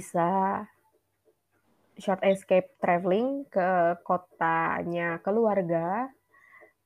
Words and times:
bisa 0.00 0.64
short 2.00 2.24
escape 2.24 2.72
traveling 2.80 3.44
ke 3.52 4.00
kotanya 4.00 5.20
keluarga, 5.20 6.08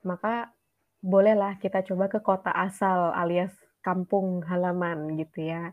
maka 0.02 0.50
bolehlah 0.98 1.54
kita 1.62 1.86
coba 1.86 2.10
ke 2.10 2.18
kota 2.18 2.50
asal 2.50 3.14
alias 3.14 3.54
kampung 3.86 4.42
halaman 4.42 5.14
gitu 5.14 5.46
ya. 5.46 5.70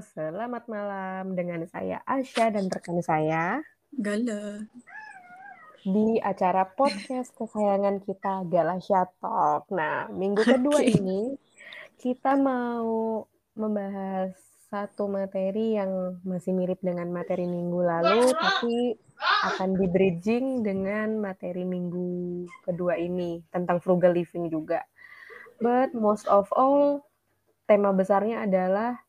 Selamat 0.00 0.68
malam 0.68 1.32
dengan 1.32 1.64
saya 1.64 2.04
Asya 2.04 2.52
dan 2.52 2.68
rekan 2.68 3.00
saya 3.00 3.64
Gala 3.96 4.68
di 5.80 6.20
acara 6.20 6.68
podcast 6.68 7.32
kesayangan 7.32 8.04
kita 8.04 8.44
Galasha 8.52 9.08
Talk. 9.16 9.72
Nah, 9.72 10.12
minggu 10.12 10.44
kedua 10.44 10.76
okay. 10.76 10.92
ini 11.00 11.40
kita 12.00 12.32
mau 12.32 13.28
membahas 13.52 14.32
satu 14.72 15.04
materi 15.04 15.76
yang 15.76 16.16
masih 16.24 16.56
mirip 16.56 16.80
dengan 16.80 17.12
materi 17.12 17.44
minggu 17.44 17.76
lalu, 17.76 18.32
tapi 18.32 18.96
akan 19.20 19.76
di 19.76 19.84
bridging 19.84 20.64
dengan 20.64 21.20
materi 21.20 21.68
minggu 21.68 22.48
kedua 22.64 22.96
ini 22.96 23.44
tentang 23.52 23.84
frugal 23.84 24.16
living 24.16 24.48
juga. 24.48 24.80
But 25.60 25.92
most 25.92 26.24
of 26.24 26.48
all, 26.56 27.04
tema 27.68 27.92
besarnya 27.92 28.48
adalah 28.48 29.04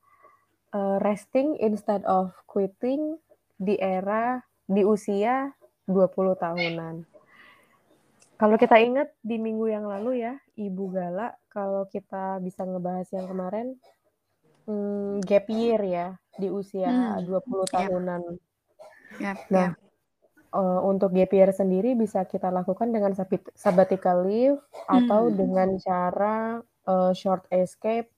uh, 0.76 1.00
resting 1.00 1.56
instead 1.64 2.04
of 2.04 2.36
quitting 2.44 3.16
di 3.56 3.80
era 3.80 4.44
di 4.68 4.84
usia 4.84 5.56
20 5.88 6.12
tahunan. 6.36 6.96
Kalau 8.36 8.58
kita 8.60 8.84
ingat 8.84 9.16
di 9.24 9.40
minggu 9.40 9.70
yang 9.72 9.88
lalu 9.88 10.26
ya, 10.28 10.34
Ibu 10.58 10.92
Gala, 10.92 11.38
kalau 11.52 11.84
kita 11.92 12.40
bisa 12.40 12.64
ngebahas 12.64 13.08
yang 13.12 13.28
kemarin, 13.28 13.68
hmm, 14.66 15.20
gap 15.28 15.46
year 15.52 15.82
ya, 15.84 16.08
di 16.40 16.48
usia 16.48 17.20
hmm, 17.20 17.28
20 17.28 17.76
tahunan. 17.76 18.22
Yep, 19.20 19.38
nah, 19.52 19.76
yep. 19.76 19.80
Uh, 20.52 20.80
untuk 20.88 21.12
gap 21.16 21.32
year 21.32 21.52
sendiri 21.52 21.96
bisa 21.96 22.24
kita 22.28 22.52
lakukan 22.52 22.92
dengan 22.92 23.12
sabbatical 23.56 24.24
leave 24.24 24.60
hmm. 24.60 24.88
atau 25.04 25.32
dengan 25.32 25.76
cara 25.80 26.60
uh, 26.88 27.12
short 27.12 27.48
escape 27.52 28.12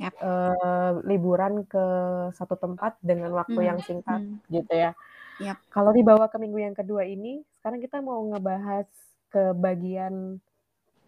yep. 0.00 0.16
uh, 0.20 1.00
liburan 1.04 1.68
ke 1.68 1.84
satu 2.32 2.56
tempat 2.56 2.96
dengan 3.04 3.32
waktu 3.36 3.60
hmm. 3.60 3.68
yang 3.68 3.78
singkat 3.84 4.20
hmm. 4.24 4.40
gitu 4.48 4.72
ya. 4.72 4.92
Yep. 5.40 5.56
Kalau 5.72 5.92
dibawa 5.96 6.28
ke 6.28 6.36
minggu 6.36 6.60
yang 6.60 6.76
kedua 6.76 7.04
ini, 7.08 7.40
sekarang 7.56 7.80
kita 7.80 8.04
mau 8.04 8.20
ngebahas 8.28 8.88
ke 9.32 9.56
bagian 9.56 10.36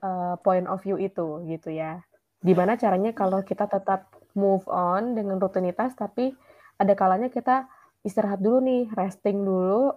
uh, 0.02 0.34
point 0.42 0.66
of 0.68 0.82
view 0.82 0.98
itu 0.98 1.46
gitu 1.48 1.72
ya. 1.72 2.02
Gimana 2.42 2.74
caranya 2.76 3.14
kalau 3.14 3.40
kita 3.46 3.70
tetap 3.70 4.10
move 4.34 4.66
on 4.66 5.14
dengan 5.14 5.38
rutinitas, 5.38 5.94
tapi 5.94 6.34
ada 6.76 6.92
kalanya 6.98 7.30
kita 7.30 7.70
istirahat 8.02 8.42
dulu 8.42 8.58
nih, 8.66 8.90
resting 8.98 9.46
dulu 9.46 9.94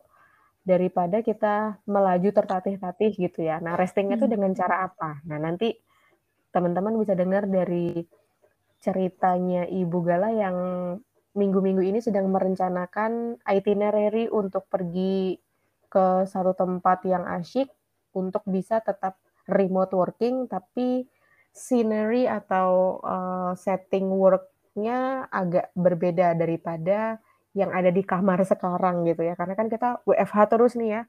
daripada 0.65 1.21
kita 1.21 1.81
melaju 1.85 2.29
tertatih-tatih 2.29 3.11
gitu 3.17 3.45
ya. 3.45 3.61
Nah, 3.61 3.77
restingnya 3.77 4.17
itu 4.17 4.29
hmm. 4.29 4.33
dengan 4.33 4.51
cara 4.53 4.89
apa? 4.89 5.21
Nah, 5.25 5.37
nanti 5.41 5.73
teman-teman 6.53 6.97
bisa 7.01 7.13
dengar 7.13 7.45
dari 7.49 8.05
ceritanya 8.81 9.65
Ibu 9.65 9.97
Gala 10.05 10.29
yang 10.33 10.57
minggu-minggu 11.35 11.83
ini 11.83 11.99
sedang 11.99 12.31
merencanakan 12.31 13.41
itinerary 13.43 14.29
untuk 14.31 14.69
pergi 14.69 15.35
ke 15.89 16.25
satu 16.25 16.55
tempat 16.55 17.03
yang 17.05 17.27
asyik 17.27 17.67
untuk 18.15 18.41
bisa 18.47 18.79
tetap 18.79 19.19
remote 19.49 19.93
working 19.93 20.49
tapi 20.49 21.05
scenery 21.55 22.27
atau 22.27 22.99
uh, 23.01 23.53
setting 23.55 24.11
worknya 24.11 25.29
agak 25.31 25.71
berbeda 25.77 26.35
daripada 26.35 27.17
yang 27.55 27.71
ada 27.71 27.87
di 27.87 28.03
kamar 28.03 28.43
sekarang 28.43 29.07
gitu 29.07 29.23
ya 29.23 29.39
karena 29.39 29.55
kan 29.55 29.71
kita 29.71 30.03
WFH 30.03 30.37
terus 30.51 30.75
nih 30.75 30.99
ya, 30.99 31.01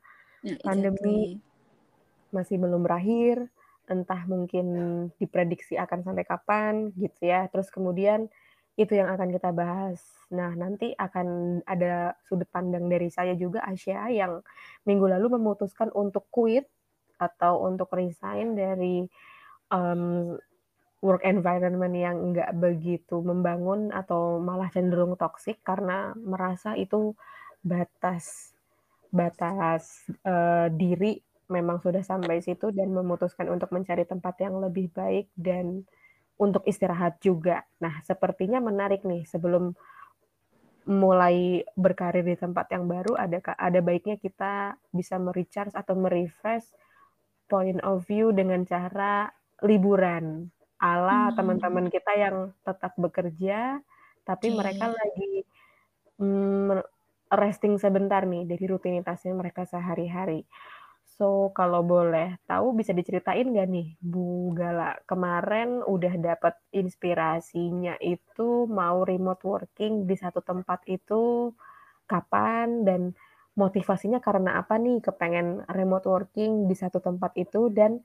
ya 0.47 0.56
pandemi 0.62 1.42
masih 2.30 2.62
belum 2.62 2.86
berakhir 2.86 3.50
entah 3.86 4.26
mungkin 4.26 4.66
diprediksi 5.16 5.78
akan 5.78 6.03
sampai 6.03 6.24
kapan 6.26 6.91
gitu 6.98 7.30
ya. 7.30 7.47
Terus 7.50 7.70
kemudian 7.70 8.26
itu 8.76 8.92
yang 8.92 9.08
akan 9.08 9.30
kita 9.32 9.50
bahas. 9.54 10.03
Nah, 10.34 10.53
nanti 10.53 10.92
akan 10.92 11.60
ada 11.64 12.18
sudut 12.26 12.50
pandang 12.50 12.91
dari 12.91 13.08
saya 13.08 13.32
juga 13.38 13.62
Asia 13.64 14.10
yang 14.10 14.42
minggu 14.84 15.06
lalu 15.06 15.38
memutuskan 15.38 15.88
untuk 15.94 16.26
quit 16.28 16.66
atau 17.16 17.65
untuk 17.65 17.93
resign 17.97 18.56
dari 18.56 19.04
um, 19.72 20.34
work 21.04 21.22
environment 21.22 21.94
yang 21.94 22.16
enggak 22.32 22.50
begitu 22.56 23.21
membangun 23.21 23.93
atau 23.93 24.41
malah 24.41 24.72
cenderung 24.72 25.15
toksik 25.15 25.60
karena 25.60 26.16
merasa 26.16 26.72
itu 26.75 27.12
batas 27.60 28.56
batas 29.12 30.06
uh, 30.27 30.69
diri 30.72 31.21
memang 31.47 31.78
sudah 31.78 32.03
sampai 32.03 32.43
situ 32.43 32.75
dan 32.75 32.91
memutuskan 32.91 33.47
untuk 33.47 33.71
mencari 33.71 34.03
tempat 34.03 34.34
yang 34.43 34.59
lebih 34.59 34.91
baik 34.91 35.31
dan 35.38 35.87
untuk 36.37 36.66
istirahat 36.66 37.22
juga. 37.22 37.65
Nah, 37.78 38.03
sepertinya 38.03 38.59
menarik 38.59 39.06
nih 39.06 39.25
sebelum 39.25 39.72
mulai 40.87 41.66
berkarir 41.75 42.22
di 42.22 42.38
tempat 42.38 42.71
yang 42.71 42.87
baru 42.87 43.19
ada 43.19 43.43
ada 43.59 43.81
baiknya 43.83 44.22
kita 44.22 44.78
bisa 44.94 45.19
merecharge 45.19 45.75
atau 45.75 45.98
merefresh 45.98 46.71
point 47.46 47.78
of 47.82 48.04
view 48.06 48.30
dengan 48.34 48.66
cara 48.66 49.30
liburan 49.64 50.50
ala 50.76 51.32
hmm. 51.32 51.34
teman-teman 51.40 51.86
kita 51.88 52.12
yang 52.14 52.52
tetap 52.66 52.92
bekerja 53.00 53.80
tapi 54.26 54.52
okay. 54.52 54.56
mereka 54.58 54.86
lagi 54.90 55.46
mm, 56.18 56.82
resting 57.32 57.78
sebentar 57.78 58.26
nih 58.26 58.46
dari 58.46 58.64
rutinitasnya 58.66 59.34
mereka 59.34 59.62
sehari-hari. 59.66 60.46
So, 61.16 61.54
kalau 61.56 61.80
boleh 61.80 62.36
tahu 62.44 62.76
bisa 62.76 62.92
diceritain 62.92 63.48
nggak 63.48 63.68
nih, 63.70 63.88
Bu 64.02 64.52
Gala, 64.52 65.00
kemarin 65.08 65.80
udah 65.86 66.12
dapat 66.18 66.58
inspirasinya 66.74 67.96
itu 68.02 68.68
mau 68.68 69.06
remote 69.06 69.40
working 69.46 70.04
di 70.04 70.12
satu 70.18 70.42
tempat 70.44 70.84
itu 70.90 71.54
kapan 72.04 72.84
dan 72.84 73.16
motivasinya 73.56 74.20
karena 74.20 74.60
apa 74.60 74.76
nih 74.76 75.00
kepengen 75.00 75.64
remote 75.72 76.06
working 76.06 76.68
di 76.68 76.76
satu 76.76 77.00
tempat 77.00 77.32
itu 77.40 77.72
dan 77.72 78.04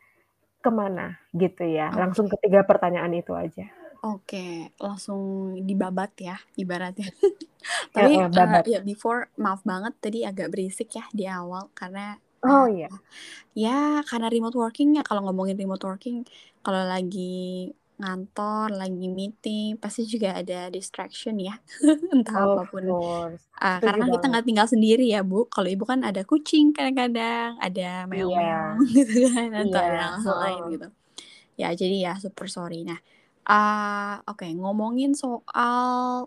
ke 0.63 0.71
mana 0.71 1.19
gitu 1.35 1.67
ya? 1.67 1.91
Langsung 1.91 2.31
ketiga 2.31 2.63
pertanyaan 2.63 3.11
itu 3.11 3.35
aja. 3.35 3.67
Oke, 4.01 4.73
langsung 4.81 5.53
dibabat 5.61 6.17
ya 6.17 6.39
ibaratnya. 6.57 7.11
Tapi 7.93 8.17
ya, 8.17 8.25
uh, 8.25 8.63
ya 8.65 8.79
before 8.81 9.29
maaf 9.37 9.61
banget 9.61 9.93
tadi 10.01 10.25
agak 10.25 10.49
berisik 10.49 10.89
ya 10.97 11.05
di 11.13 11.29
awal 11.29 11.69
karena 11.77 12.17
Oh, 12.41 12.65
iya. 12.65 12.89
Ya, 13.53 14.01
karena 14.09 14.25
remote 14.33 14.57
working 14.57 14.97
ya 14.97 15.05
kalau 15.05 15.21
ngomongin 15.29 15.53
remote 15.61 15.85
working, 15.85 16.25
kalau 16.65 16.81
lagi 16.89 17.69
ngantor, 18.01 18.73
lagi 18.73 19.07
meeting, 19.07 19.77
pasti 19.77 20.09
juga 20.09 20.33
ada 20.35 20.67
distraction 20.73 21.37
ya, 21.37 21.53
entah 22.13 22.33
Of 22.35 22.49
apa 22.57 22.63
pun. 22.67 22.83
course, 22.89 23.45
Uh, 23.61 23.77
karena 23.77 24.09
kita 24.09 24.25
nggak 24.25 24.45
tinggal 24.49 24.65
sendiri 24.65 25.05
ya, 25.05 25.21
Bu. 25.21 25.45
Kalau 25.45 25.69
Ibu 25.69 25.85
kan 25.85 26.01
ada 26.01 26.25
kucing 26.25 26.73
kadang-kadang, 26.73 27.61
ada 27.61 28.09
meong-meong 28.09 28.81
Iya. 28.81 28.89
gitu 28.97 29.15
kan, 29.29 29.49
atau 29.53 29.69
Iya, 29.69 29.85
ada 29.85 30.07
hal 30.17 30.35
lain 30.41 30.61
gitu. 30.73 30.87
Ya, 31.61 31.69
jadi 31.77 31.95
ya 32.09 32.13
super 32.17 32.49
sorry. 32.49 32.81
Nah, 32.89 32.97
uh, 33.45 34.17
oke 34.25 34.49
ngomongin 34.49 35.13
soal 35.13 36.25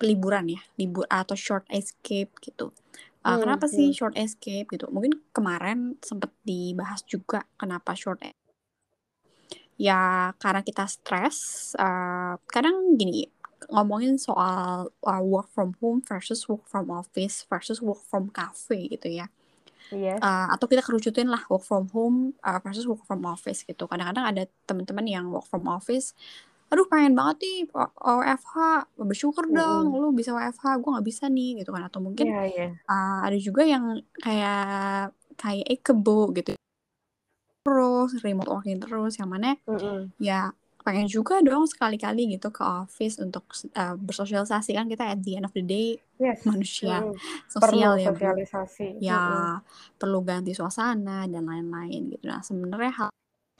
liburan 0.00 0.48
ya, 0.48 0.60
libur 0.80 1.04
atau 1.10 1.36
short 1.36 1.68
escape 1.68 2.32
gitu. 2.40 2.72
Uh, 3.20 3.36
hmm, 3.36 3.40
kenapa 3.44 3.66
sih 3.68 3.90
short 3.92 4.14
escape 4.16 4.70
gitu? 4.72 4.86
Mungkin 4.88 5.20
kemarin 5.36 5.98
sempat 6.00 6.30
dibahas 6.46 7.02
juga 7.04 7.44
kenapa 7.60 7.92
short 7.92 8.22
e 8.24 8.32
Ya 9.78 10.34
karena 10.42 10.66
kita 10.66 10.90
stres, 10.90 11.72
uh, 11.78 12.34
kadang 12.50 12.98
gini, 12.98 13.30
ngomongin 13.70 14.18
soal, 14.18 14.90
uh, 15.06 15.22
work 15.22 15.48
from 15.54 15.78
home 15.78 16.02
versus 16.02 16.44
work 16.50 16.66
from 16.66 16.90
office 16.90 17.46
versus 17.46 17.78
work 17.78 18.02
from 18.04 18.28
cafe 18.34 18.90
gitu 18.90 19.22
ya. 19.22 19.30
Iya. 19.88 20.20
Uh, 20.20 20.52
atau 20.52 20.68
kita 20.68 20.84
kerucutin 20.84 21.30
lah 21.30 21.46
work 21.48 21.64
from 21.64 21.86
home, 21.94 22.36
uh, 22.42 22.58
versus 22.58 22.84
work 22.84 23.06
from 23.06 23.22
office 23.24 23.62
gitu. 23.62 23.86
Kadang-kadang 23.86 24.26
ada 24.26 24.42
teman-teman 24.66 25.06
yang 25.06 25.24
work 25.30 25.46
from 25.46 25.64
office 25.70 26.12
aduh 26.68 26.84
pengen 26.84 27.16
banget 27.16 27.36
nih 27.40 27.58
WFH 27.96 28.56
bersyukur 29.00 29.48
dong 29.48 29.88
mm-hmm. 29.88 30.04
lu 30.04 30.12
bisa 30.12 30.36
WFH 30.36 30.84
gue 30.84 30.90
nggak 30.92 31.08
bisa 31.08 31.24
nih 31.32 31.64
gitu 31.64 31.72
kan 31.72 31.88
atau 31.88 32.04
mungkin 32.04 32.28
yeah, 32.28 32.44
yeah. 32.44 32.70
Uh, 32.84 33.24
ada 33.24 33.40
juga 33.40 33.64
yang 33.64 34.04
kayak 34.20 35.16
kayak 35.40 35.64
ekebo 35.64 36.28
gitu 36.36 36.52
terus 37.68 38.24
remote 38.24 38.48
working 38.48 38.80
terus 38.80 39.20
yang 39.20 39.28
mana 39.28 39.60
mm-hmm. 39.68 40.16
ya 40.16 40.48
pengen 40.80 41.04
juga 41.04 41.44
dong 41.44 41.68
sekali-kali 41.68 42.40
gitu 42.40 42.48
ke 42.48 42.64
office 42.64 43.20
untuk 43.20 43.44
uh, 43.76 43.92
bersosialisasi 44.00 44.72
kan 44.72 44.88
kita 44.88 45.04
at 45.12 45.20
the 45.20 45.36
end 45.36 45.44
of 45.44 45.52
the 45.52 45.60
day 45.60 46.00
yes. 46.16 46.40
manusia 46.48 47.04
mm. 47.04 47.12
sosial 47.44 47.92
perlu 47.92 48.00
ya 48.00 48.08
sosialisasi 48.16 48.88
ya 49.04 49.20
mm-hmm. 49.20 49.56
perlu 50.00 50.18
ganti 50.24 50.56
suasana 50.56 51.28
dan 51.28 51.44
lain-lain 51.44 52.16
gitu 52.16 52.24
nah 52.24 52.40
sebenarnya 52.40 52.92
hal 53.04 53.10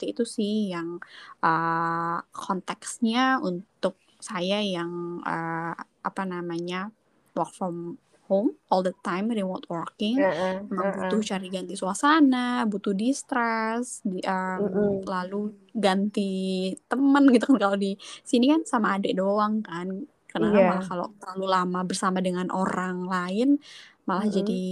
itu 0.01 0.23
sih 0.25 0.71
yang 0.73 0.97
uh, 1.43 2.17
konteksnya 2.33 3.37
untuk 3.43 3.99
saya 4.17 4.63
yang 4.63 5.21
uh, 5.21 5.75
apa 6.01 6.23
namanya 6.23 6.89
work 7.35 7.51
from 7.53 7.99
home 8.29 8.53
all 8.69 8.85
the 8.85 8.93
time 9.01 9.27
remote 9.33 9.65
working 9.67 10.21
uh 10.21 10.29
-uh, 10.29 10.55
memang 10.69 10.85
uh 10.85 10.93
-uh. 10.93 10.99
butuh 11.09 11.21
cari 11.25 11.49
ganti 11.49 11.73
suasana 11.73 12.63
butuh 12.69 12.93
distress 12.93 14.05
di, 14.05 14.21
um, 14.23 14.59
uh 14.61 14.69
-uh. 14.69 14.93
lalu 15.03 15.57
ganti 15.73 16.69
teman 16.85 17.27
gitu 17.33 17.49
kan 17.49 17.57
kalau 17.57 17.77
di 17.81 17.97
sini 18.21 18.53
kan 18.53 18.61
sama 18.63 19.01
adik 19.01 19.17
doang 19.17 19.65
kan 19.65 20.05
karena 20.29 20.47
yeah. 20.53 20.69
malah 20.69 20.85
kalau 20.85 21.07
terlalu 21.17 21.45
lama 21.49 21.81
bersama 21.81 22.21
dengan 22.21 22.53
orang 22.53 23.09
lain 23.09 23.57
malah 24.05 24.23
uh 24.23 24.29
-uh. 24.29 24.35
jadi 24.37 24.63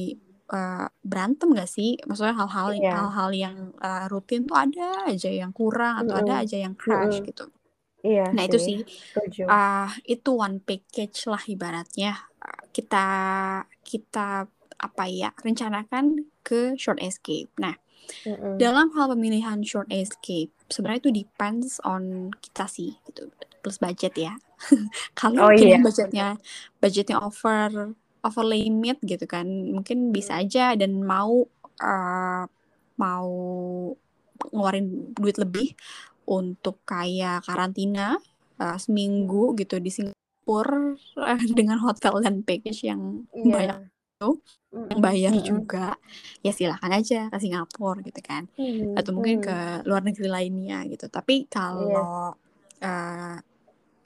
uh, 0.54 0.88
berantem 1.04 1.52
gak 1.56 1.70
sih? 1.70 2.00
Maksudnya 2.08 2.36
hal-hal 2.36 2.68
yeah. 2.80 2.96
hal-hal 2.96 3.30
yang 3.36 3.58
uh, 3.82 4.06
rutin 4.08 4.48
tuh 4.48 4.56
ada 4.56 5.12
aja 5.12 5.30
yang 5.32 5.52
kurang 5.52 6.06
atau 6.06 6.16
mm 6.16 6.22
ada 6.24 6.34
aja 6.44 6.58
yang 6.58 6.74
crash 6.76 7.20
mm 7.22 7.28
gitu. 7.28 7.46
Iya. 8.06 8.32
Nah 8.32 8.44
itu 8.46 8.60
sih, 8.62 8.78
uh, 9.44 9.90
itu 10.08 10.30
one 10.32 10.64
package 10.64 11.28
lah 11.28 11.42
ibaratnya 11.50 12.16
kita 12.78 13.08
kita 13.82 14.46
apa 14.78 15.04
ya 15.10 15.34
rencanakan 15.42 16.30
ke 16.46 16.78
short 16.78 17.02
escape. 17.02 17.50
Nah 17.58 17.74
mm-hmm. 18.30 18.62
dalam 18.62 18.94
hal 18.94 19.10
pemilihan 19.18 19.66
short 19.66 19.90
escape 19.90 20.54
sebenarnya 20.70 21.10
itu 21.10 21.26
depends 21.26 21.82
on 21.82 22.30
kita 22.38 22.70
sih 22.70 22.94
gitu 23.10 23.34
plus 23.66 23.82
budget 23.82 24.14
ya. 24.14 24.38
Kalau 25.20 25.50
oh, 25.50 25.54
iya. 25.54 25.82
budgetnya 25.82 26.38
budgetnya 26.78 27.18
over 27.18 27.98
over 28.22 28.46
limit 28.46 29.02
gitu 29.02 29.26
kan 29.26 29.50
mungkin 29.74 30.14
bisa 30.14 30.38
aja 30.38 30.78
dan 30.78 31.02
mau 31.02 31.50
uh, 31.82 32.46
mau 33.02 33.30
ngeluarin 34.54 35.18
duit 35.18 35.38
lebih 35.42 35.74
untuk 36.30 36.86
kayak 36.86 37.42
karantina 37.46 38.22
uh, 38.62 38.78
seminggu 38.78 39.58
gitu 39.58 39.82
di 39.82 39.90
Singapura 39.90 40.27
uh, 40.48 41.42
dengan 41.60 41.78
hotel 41.84 42.24
dan 42.24 42.42
package 42.42 42.88
yang 42.88 43.28
yeah. 43.36 43.54
banyak 43.54 43.78
itu 44.18 44.32
yang 44.74 45.02
bayar 45.02 45.32
mm 45.34 45.40
-hmm. 45.40 45.50
juga 45.50 45.88
ya 46.42 46.50
silahkan 46.50 46.90
aja 46.90 47.30
ke 47.30 47.38
Singapura 47.38 48.02
gitu 48.02 48.22
kan 48.26 48.50
mm 48.58 48.66
-hmm. 48.66 48.94
atau 48.98 49.12
mungkin 49.14 49.46
ke 49.46 49.86
luar 49.86 50.02
negeri 50.02 50.26
lainnya 50.26 50.82
gitu 50.90 51.06
tapi 51.12 51.46
kalau 51.46 52.34
yeah. 52.82 53.38
uh, 53.38 53.38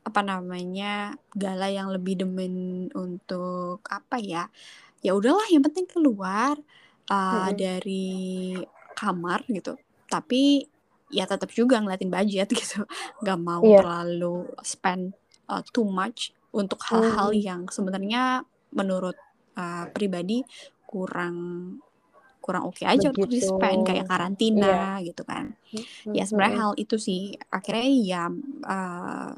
apa 0.01 0.21
namanya 0.25 1.15
gala 1.31 1.71
yang 1.71 1.93
lebih 1.93 2.19
demen 2.25 2.87
untuk 2.91 3.79
apa 3.87 4.19
ya 4.19 4.51
ya 4.99 5.15
udahlah 5.15 5.47
yang 5.47 5.63
penting 5.63 5.87
keluar 5.87 6.59
uh, 7.07 7.15
mm 7.15 7.31
-hmm. 7.47 7.55
dari 7.55 8.19
kamar 8.97 9.47
gitu 9.47 9.79
tapi 10.11 10.67
ya 11.11 11.27
tetap 11.27 11.51
juga 11.51 11.79
ngeliatin 11.79 12.11
budget 12.11 12.47
gitu 12.59 12.83
nggak 13.23 13.39
mau 13.39 13.63
yeah. 13.63 13.79
terlalu 13.79 14.47
spend 14.63 15.15
uh, 15.51 15.63
too 15.75 15.83
much 15.83 16.31
untuk 16.55 16.79
hal-hal 16.87 17.35
mm. 17.35 17.41
yang 17.43 17.61
sebenarnya 17.67 18.47
menurut 18.71 19.19
uh, 19.59 19.85
pribadi 19.91 20.47
kurang 20.87 21.35
kurang 22.41 22.67
oke 22.67 22.81
okay 22.81 22.89
aja 22.89 23.13
Begitu. 23.13 23.21
untuk 23.21 23.29
di 23.29 23.39
spend 23.39 23.81
kayak 23.85 24.09
karantina 24.09 24.97
yeah. 24.97 25.05
gitu 25.05 25.21
kan 25.23 25.53
mm-hmm. 25.53 26.13
ya 26.17 26.23
sebenarnya 26.25 26.57
hal 26.57 26.71
itu 26.75 26.95
sih 26.97 27.37
akhirnya 27.53 27.87
ya 28.01 28.23
uh, 28.65 29.29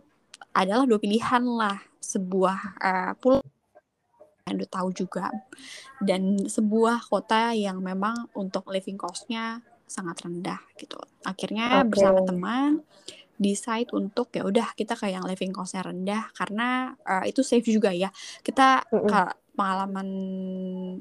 adalah 0.56 0.86
dua 0.88 0.98
pilihan 1.02 1.44
lah 1.44 1.84
sebuah 2.00 2.60
uh, 2.80 3.12
pulau 3.20 3.44
yang 4.48 4.60
udah 4.60 4.72
tahu 4.72 4.90
juga 4.96 5.28
dan 6.04 6.48
sebuah 6.48 7.04
kota 7.08 7.56
yang 7.56 7.80
memang 7.80 8.28
untuk 8.36 8.72
living 8.72 9.00
costnya 9.00 9.60
sangat 9.88 10.24
rendah 10.24 10.60
gitu 10.80 10.98
akhirnya 11.28 11.84
okay. 11.84 11.90
bersama 11.92 12.20
teman 12.24 12.72
decide 13.44 13.92
untuk 13.92 14.32
ya 14.32 14.48
udah 14.48 14.72
kita 14.74 14.96
kayak 14.96 15.20
yang 15.20 15.28
living 15.28 15.52
costnya 15.52 15.84
rendah 15.84 16.32
karena 16.34 16.96
uh, 17.04 17.28
itu 17.28 17.44
safe 17.44 17.68
juga 17.68 17.92
ya. 17.92 18.08
Kita 18.40 18.88
mm 18.88 18.96
-hmm. 18.96 19.10
ke 19.12 19.22
pengalaman 19.54 20.10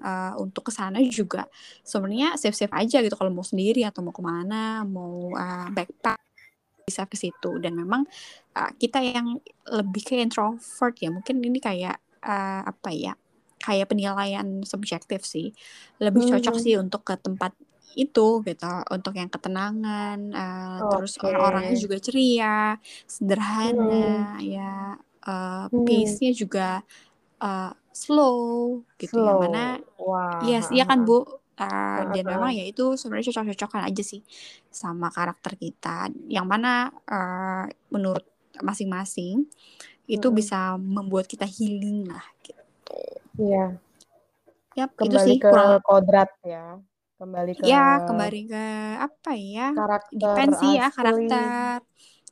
uh, 0.05 0.35
untuk 0.37 0.69
ke 0.69 0.73
sana 0.75 1.01
juga 1.09 1.49
sebenarnya 1.87 2.37
safe 2.37 2.59
safe 2.59 2.75
aja 2.75 3.01
gitu. 3.01 3.15
Kalau 3.15 3.33
mau 3.33 3.47
sendiri 3.47 3.87
atau 3.87 4.05
mau 4.05 4.13
ke 4.13 4.21
mana 4.21 4.85
mau 4.85 5.33
uh, 5.33 5.69
backpack 5.73 6.21
bisa 6.85 7.07
ke 7.07 7.17
situ. 7.17 7.51
Dan 7.63 7.79
memang 7.79 8.05
uh, 8.59 8.71
kita 8.77 9.01
yang 9.01 9.39
lebih 9.71 10.03
ke 10.05 10.19
introvert 10.21 10.95
ya. 10.99 11.09
Mungkin 11.09 11.41
ini 11.41 11.59
kayak 11.63 11.97
uh, 12.27 12.63
apa 12.67 12.91
ya 12.93 13.15
kayak 13.63 13.89
penilaian 13.95 14.67
subjektif 14.67 15.23
sih. 15.23 15.55
Lebih 16.03 16.35
cocok 16.37 16.55
hmm. 16.59 16.63
sih 16.63 16.75
untuk 16.77 17.07
ke 17.07 17.15
tempat 17.17 17.55
itu 17.97 18.41
gitu 18.45 18.73
untuk 18.91 19.15
yang 19.17 19.29
ketenangan 19.29 20.19
uh, 20.33 20.79
okay. 20.83 20.91
terus 20.99 21.13
orang-orangnya 21.21 21.77
juga 21.79 21.97
ceria 22.01 22.77
sederhana 23.05 24.37
hmm. 24.37 24.45
ya 24.45 24.97
uh, 25.27 25.67
hmm. 25.69 25.85
pace-nya 25.87 26.33
juga 26.35 26.69
uh, 27.43 27.73
slow 27.93 28.81
gitu 28.97 29.21
slow. 29.21 29.27
yang 29.27 29.39
mana 29.49 29.65
wow. 30.01 30.41
yes 30.45 30.73
iya 30.73 30.89
kan 30.89 31.05
bu 31.05 31.23
uh, 31.23 32.01
dan 32.11 32.25
memang 32.25 32.51
ya 32.57 32.65
itu 32.65 32.97
sebenarnya 32.97 33.31
cocok-cocokan 33.31 33.87
aja 33.87 34.03
sih 34.03 34.23
sama 34.73 35.13
karakter 35.13 35.55
kita 35.61 36.09
yang 36.27 36.49
mana 36.49 36.91
uh, 37.07 37.69
menurut 37.93 38.25
masing-masing 38.61 39.47
itu 40.09 40.27
hmm. 40.29 40.37
bisa 40.37 40.77
membuat 40.77 41.29
kita 41.31 41.47
healing 41.47 42.09
lah 42.09 42.25
gitu 42.43 42.99
iya 43.39 43.77
Yap, 44.73 44.97
kembali 44.97 45.13
itu 45.13 45.29
sih 45.29 45.37
ke 45.37 45.53
kurang 45.53 45.85
kodrat 45.85 46.31
ya 46.49 46.81
kembali 47.23 47.53
ke 47.55 47.63
ya 47.71 48.03
kembali 48.03 48.41
ke 48.51 48.65
apa 48.99 49.31
ya? 49.39 49.71
karakter 49.71 50.51
ya 50.75 50.87
karakter. 50.91 51.79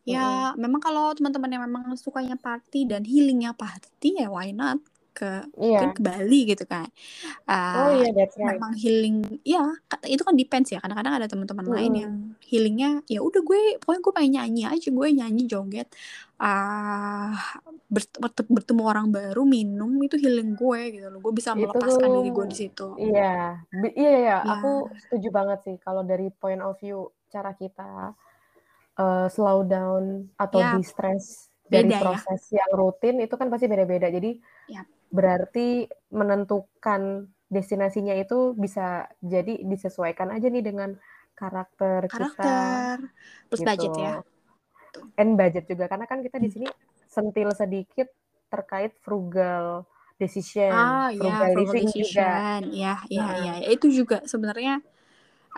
Ya 0.03 0.27
hmm. 0.27 0.59
memang 0.59 0.81
kalau 0.83 1.15
teman-teman 1.15 1.55
yang 1.55 1.63
memang 1.69 1.95
sukanya 1.95 2.35
party 2.35 2.89
dan 2.89 3.07
healingnya 3.07 3.55
party 3.55 4.19
ya 4.19 4.27
why 4.27 4.51
not 4.51 4.83
ke 5.11 5.45
yeah. 5.59 5.91
ke 5.91 6.01
Bali 6.01 6.47
gitu 6.47 6.65
kan. 6.65 6.87
Uh, 7.45 7.77
oh 7.77 7.91
iya, 8.01 8.11
yeah, 8.15 8.27
right. 8.41 8.57
Memang 8.57 8.73
healing, 8.79 9.17
ya 9.43 9.67
itu 10.07 10.23
kan 10.23 10.35
depends 10.39 10.71
ya. 10.71 10.79
Kadang-kadang 10.79 11.15
ada 11.19 11.27
teman-teman 11.27 11.67
mm. 11.67 11.75
lain 11.75 11.93
yang 11.99 12.13
healingnya 12.47 12.91
ya 13.11 13.21
udah 13.21 13.43
gue, 13.43 13.83
pokoknya 13.83 14.01
gue 14.01 14.13
pengen 14.15 14.33
nyanyi 14.39 14.63
aja, 14.71 14.89
gue 14.89 15.09
nyanyi 15.11 15.43
joget, 15.51 15.89
uh, 16.39 17.35
bertemu 18.49 18.83
orang 18.87 19.11
baru, 19.11 19.43
minum 19.43 19.91
itu 20.01 20.17
healing 20.17 20.55
gue 20.55 20.81
gitu 20.95 21.07
loh. 21.11 21.21
Gue 21.21 21.35
bisa 21.35 21.59
melepaskan 21.59 22.09
itu, 22.09 22.17
diri 22.23 22.31
gue 22.31 22.47
di 22.47 22.57
situ. 22.57 22.87
Iya, 22.97 23.59
iya, 23.75 23.91
iya, 23.99 24.19
iya. 24.23 24.37
Aku 24.47 24.89
setuju 24.95 25.29
banget 25.35 25.59
sih 25.67 25.77
kalau 25.83 26.07
dari 26.07 26.31
point 26.31 26.63
of 26.63 26.79
view 26.79 27.11
cara 27.31 27.55
kita 27.55 28.15
uh, 28.99 29.27
slow 29.31 29.67
down 29.67 30.31
atau 30.39 30.59
yeah. 30.59 30.75
di-stress 30.79 31.50
dari 31.71 31.87
beda, 31.87 31.97
ya. 31.97 32.03
proses 32.03 32.43
ya? 32.51 32.67
yang 32.67 32.71
rutin 32.75 33.17
itu 33.23 33.35
kan 33.39 33.47
pasti 33.47 33.71
beda-beda. 33.71 34.11
Jadi 34.11 34.31
yep 34.75 34.87
berarti 35.11 35.91
menentukan 36.15 37.27
destinasinya 37.51 38.15
itu 38.15 38.55
bisa 38.55 39.11
jadi 39.19 39.59
disesuaikan 39.67 40.31
aja 40.31 40.47
nih 40.47 40.63
dengan 40.63 40.95
karakter, 41.35 42.07
karakter 42.07 42.97
kita. 43.03 43.51
plus 43.51 43.61
gitu. 43.61 43.67
budget 43.67 43.93
ya. 43.99 44.15
And 45.19 45.35
budget 45.35 45.67
juga 45.67 45.91
karena 45.91 46.07
kan 46.07 46.23
kita 46.23 46.39
di 46.39 46.51
sini 46.51 46.67
sentil 47.11 47.51
sedikit 47.55 48.07
terkait 48.51 48.95
frugal 49.03 49.87
decision, 50.19 50.71
ah, 50.71 51.11
frugal 51.11 51.51
ya, 51.51 51.59
living 51.59 51.91
decision. 51.91 52.61
juga. 52.71 52.71
Ya, 52.71 52.95
ya, 53.11 53.27
nah. 53.27 53.35
ya, 53.43 53.55
itu 53.67 53.87
juga 53.91 54.23
sebenarnya 54.27 54.83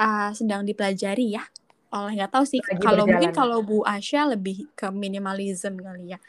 uh, 0.00 0.30
sedang 0.32 0.64
dipelajari 0.64 1.36
ya 1.36 1.44
oleh 1.92 2.12
nggak 2.16 2.32
tahu 2.32 2.44
sih 2.48 2.60
kalau 2.80 3.04
mungkin 3.04 3.32
kalau 3.36 3.60
Bu 3.60 3.84
Asya 3.84 4.32
lebih 4.32 4.72
ke 4.72 4.88
minimalism 4.88 5.76
kali 5.78 6.16
ya 6.16 6.20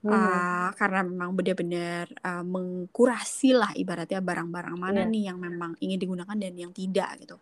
Hmm. 0.00 0.16
Uh, 0.16 0.68
karena 0.80 1.04
memang 1.04 1.36
benar-benar 1.36 2.08
uh, 2.24 2.40
mengkurasi 2.40 3.52
lah 3.52 3.68
ibaratnya 3.76 4.24
barang-barang 4.24 4.76
mana 4.80 5.04
yeah. 5.04 5.12
nih 5.12 5.22
yang 5.28 5.36
memang 5.36 5.76
ingin 5.76 6.00
digunakan 6.00 6.36
dan 6.40 6.56
yang 6.56 6.72
tidak 6.72 7.20
gitu. 7.20 7.36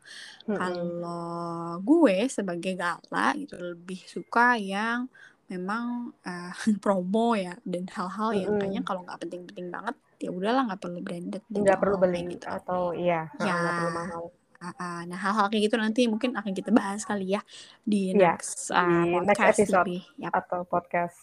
Hmm. 0.50 0.58
Kalau 0.58 1.78
gue 1.86 2.26
sebagai 2.26 2.74
gala 2.74 3.38
gitu 3.38 3.54
lebih 3.62 4.02
suka 4.10 4.58
yang 4.58 5.06
memang 5.46 6.10
uh, 6.26 6.52
promo 6.82 7.38
ya 7.38 7.54
dan 7.62 7.86
hal-hal 7.94 8.34
yang 8.34 8.50
hmm. 8.54 8.60
kayaknya 8.60 8.82
kalau 8.82 9.06
nggak 9.06 9.20
penting-penting 9.22 9.70
banget 9.70 9.94
ya 10.18 10.30
udahlah 10.34 10.66
nggak 10.66 10.82
perlu 10.82 10.98
branded 10.98 11.42
nggak 11.46 11.78
perlu 11.78 11.96
beli 12.02 12.26
gitu 12.26 12.46
atau 12.50 12.90
iya 12.90 13.30
ya 13.38 13.52
nggak 13.54 13.74
perlu 13.78 13.92
mahal 13.94 14.22
Uh, 14.58 15.06
nah 15.06 15.14
hal-hal 15.14 15.46
kayak 15.54 15.70
gitu 15.70 15.76
nanti 15.78 16.10
mungkin 16.10 16.34
akan 16.34 16.50
kita 16.50 16.74
bahas 16.74 17.06
kali 17.06 17.38
ya 17.38 17.40
di 17.86 18.10
yeah, 18.10 18.34
next 18.34 18.74
uh, 18.74 19.06
di 19.06 19.14
podcast 19.14 19.26
next 19.30 19.42
episode 19.62 19.86
lebih, 19.86 20.02
yep. 20.18 20.32
atau 20.34 20.60
podcast. 20.66 21.18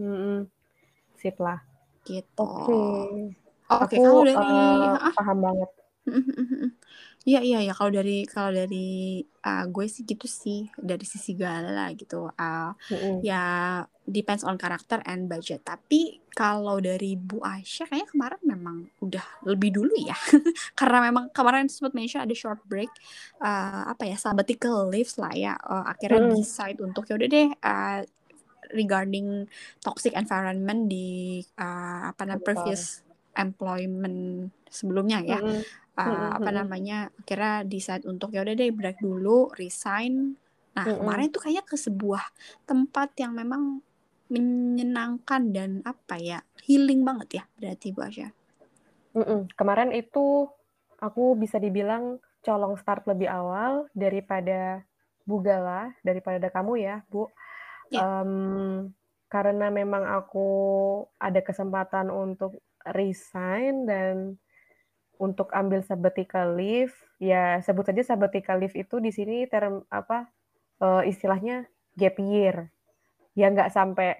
Mm 0.00 0.16
-hmm 0.16 0.38
sip 1.18 1.36
lah. 1.42 1.58
Gitu. 2.06 2.38
Oke. 2.38 2.70
Okay. 2.70 3.12
Oke, 3.68 4.00
okay, 4.00 4.32
dari 4.32 4.32
uh, 4.32 5.12
paham 5.12 5.38
banget. 5.44 5.70
Iya 7.28 7.44
iya 7.44 7.58
ya 7.60 7.74
kalau 7.76 7.92
dari 7.92 8.24
kalau 8.24 8.54
dari 8.54 9.20
uh, 9.44 9.64
gue 9.68 9.84
sih 9.84 10.06
gitu 10.08 10.24
sih 10.24 10.70
dari 10.80 11.04
sisi 11.04 11.36
Gala 11.36 11.92
gitu. 11.92 12.30
Uh, 12.32 12.72
Mm-mm. 12.88 13.20
ya 13.20 13.42
depends 14.08 14.46
on 14.48 14.56
karakter 14.56 15.04
and 15.04 15.28
budget. 15.28 15.60
Tapi 15.60 16.24
kalau 16.32 16.80
dari 16.80 17.18
Bu 17.20 17.44
Aisyah 17.44 17.90
kayaknya 17.90 18.08
kemarin 18.08 18.42
memang 18.46 18.76
udah 19.04 19.44
lebih 19.44 19.76
dulu 19.76 19.92
ya. 19.98 20.16
Karena 20.78 21.04
memang 21.04 21.28
kemarin 21.34 21.68
sempat 21.68 21.92
mention 21.92 22.24
ada 22.24 22.32
short 22.32 22.64
break 22.64 22.88
uh, 23.44 23.92
apa 23.92 24.08
ya 24.08 24.16
sabbatical 24.16 24.88
leaves 24.88 25.20
lah 25.20 25.34
ya. 25.36 25.52
Uh, 25.60 25.84
akhirnya 25.84 26.32
Mm-mm. 26.32 26.38
decide 26.38 26.80
untuk 26.80 27.04
ya 27.12 27.18
udah 27.20 27.28
deh 27.28 27.48
uh, 27.60 28.00
regarding 28.72 29.44
toxic 29.84 30.16
environment 30.16 30.88
di 30.88 31.40
uh, 31.60 32.08
apa 32.14 32.24
namanya 32.24 32.40
Kantor. 32.40 32.48
previous 32.48 33.04
employment 33.36 34.48
sebelumnya 34.72 35.20
ya. 35.24 35.40
Mm-mm. 35.40 35.62
Uh, 35.98 36.06
Mm-mm, 36.06 36.38
apa 36.38 36.50
namanya 36.54 36.98
akhirnya 37.18 37.66
decide 37.66 38.06
untuk 38.06 38.30
ya 38.30 38.46
udah 38.46 38.54
deh 38.54 38.70
break 38.70 39.02
dulu 39.02 39.50
resign 39.58 40.38
nah 40.70 40.86
Mm-mm. 40.86 41.02
kemarin 41.02 41.26
tuh 41.34 41.42
kayaknya 41.42 41.64
ke 41.66 41.74
sebuah 41.74 42.22
tempat 42.70 43.18
yang 43.18 43.34
memang 43.34 43.82
menyenangkan 44.30 45.50
dan 45.50 45.82
apa 45.82 46.14
ya 46.22 46.38
healing 46.62 47.02
banget 47.02 47.42
ya 47.42 47.44
berarti 47.58 47.90
Bu 47.90 48.06
Asya 48.06 48.30
Mm-mm. 49.18 49.50
Kemarin 49.58 49.90
itu 49.90 50.46
aku 51.02 51.34
bisa 51.34 51.58
dibilang 51.58 52.22
colong 52.44 52.78
start 52.78 53.08
lebih 53.10 53.26
awal 53.26 53.90
daripada 53.96 54.86
Bu 55.26 55.42
Gala, 55.42 55.92
daripada 56.06 56.48
kamu 56.48 56.72
ya, 56.80 56.96
Bu. 57.10 57.26
Ya. 57.90 58.22
Em, 58.22 58.92
karena 59.28 59.68
memang 59.68 60.06
aku 60.08 60.48
ada 61.20 61.40
kesempatan 61.44 62.08
untuk 62.08 62.56
resign 62.94 63.84
dan 63.84 64.40
untuk 65.18 65.50
ambil 65.50 65.82
sabbatical 65.82 66.54
leave, 66.54 66.94
ya 67.18 67.58
sebut 67.62 67.90
saja 67.90 68.14
sabbatical 68.14 68.58
leave 68.62 68.74
itu 68.78 69.02
di 69.02 69.10
sini 69.10 69.44
term 69.50 69.82
apa 69.90 70.30
eh, 70.82 71.02
istilahnya 71.10 71.66
gap 71.98 72.16
year. 72.22 72.70
Ya 73.34 73.50
nggak 73.50 73.70
sampai 73.74 74.18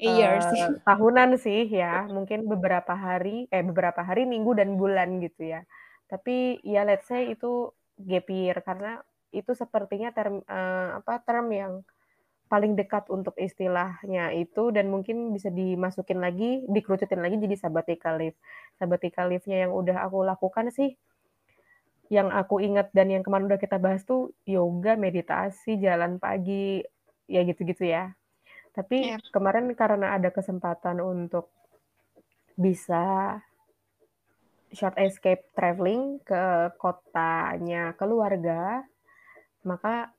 sih 0.00 0.60
eh, 0.60 0.80
tahunan 0.88 1.36
sih 1.36 1.68
ya, 1.68 2.08
mungkin 2.08 2.48
beberapa 2.48 2.96
hari, 2.96 3.48
eh 3.52 3.64
beberapa 3.64 4.00
hari, 4.00 4.24
minggu 4.24 4.56
dan 4.56 4.76
bulan 4.80 5.20
gitu 5.20 5.56
ya. 5.56 5.60
Tapi 6.08 6.60
ya 6.64 6.84
let's 6.88 7.08
say 7.08 7.32
itu 7.32 7.72
gap 8.00 8.26
year 8.32 8.56
karena 8.64 9.00
itu 9.30 9.52
sepertinya 9.52 10.10
term 10.12 10.40
eh, 10.44 10.88
apa 11.00 11.20
term 11.24 11.46
yang 11.52 11.72
paling 12.50 12.74
dekat 12.74 13.06
untuk 13.08 13.38
istilahnya 13.38 14.34
itu 14.34 14.74
dan 14.74 14.90
mungkin 14.90 15.30
bisa 15.30 15.48
dimasukin 15.54 16.18
lagi, 16.18 16.66
dikerucutin 16.66 17.22
lagi 17.22 17.38
jadi 17.38 17.56
sabbatical 17.56 18.18
leave. 18.18 18.38
Sabbatical 18.76 19.30
leave-nya 19.30 19.70
yang 19.70 19.72
udah 19.72 20.02
aku 20.02 20.26
lakukan 20.26 20.74
sih 20.74 20.98
yang 22.10 22.34
aku 22.34 22.58
ingat 22.58 22.90
dan 22.90 23.06
yang 23.06 23.22
kemarin 23.22 23.46
udah 23.46 23.62
kita 23.62 23.78
bahas 23.78 24.02
tuh 24.02 24.34
yoga, 24.42 24.98
meditasi, 24.98 25.78
jalan 25.78 26.18
pagi, 26.18 26.82
ya 27.30 27.46
gitu-gitu 27.46 27.86
ya. 27.86 28.10
Tapi 28.74 29.14
Yep. 29.14 29.22
kemarin 29.30 29.70
karena 29.78 30.18
ada 30.18 30.34
kesempatan 30.34 30.98
untuk 30.98 31.54
bisa 32.58 33.38
short 34.74 34.98
escape 34.98 35.54
traveling 35.54 36.18
ke 36.26 36.74
kotanya 36.82 37.94
keluarga, 37.94 38.82
maka 39.62 40.10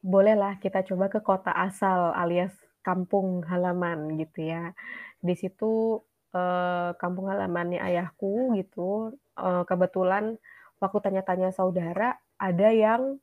bolehlah 0.00 0.56
kita 0.60 0.80
coba 0.84 1.12
ke 1.12 1.20
kota 1.20 1.52
asal 1.52 2.16
alias 2.16 2.52
kampung 2.80 3.44
halaman 3.44 4.16
gitu 4.16 4.48
ya. 4.48 4.72
Di 5.20 5.36
situ 5.36 6.00
eh, 6.32 6.90
kampung 6.96 7.28
halamannya 7.28 7.80
ayahku 7.80 8.56
gitu. 8.56 9.14
Eh, 9.36 9.64
kebetulan 9.68 10.40
waktu 10.80 10.98
tanya-tanya 11.04 11.52
saudara 11.52 12.16
ada 12.40 12.68
yang 12.72 13.20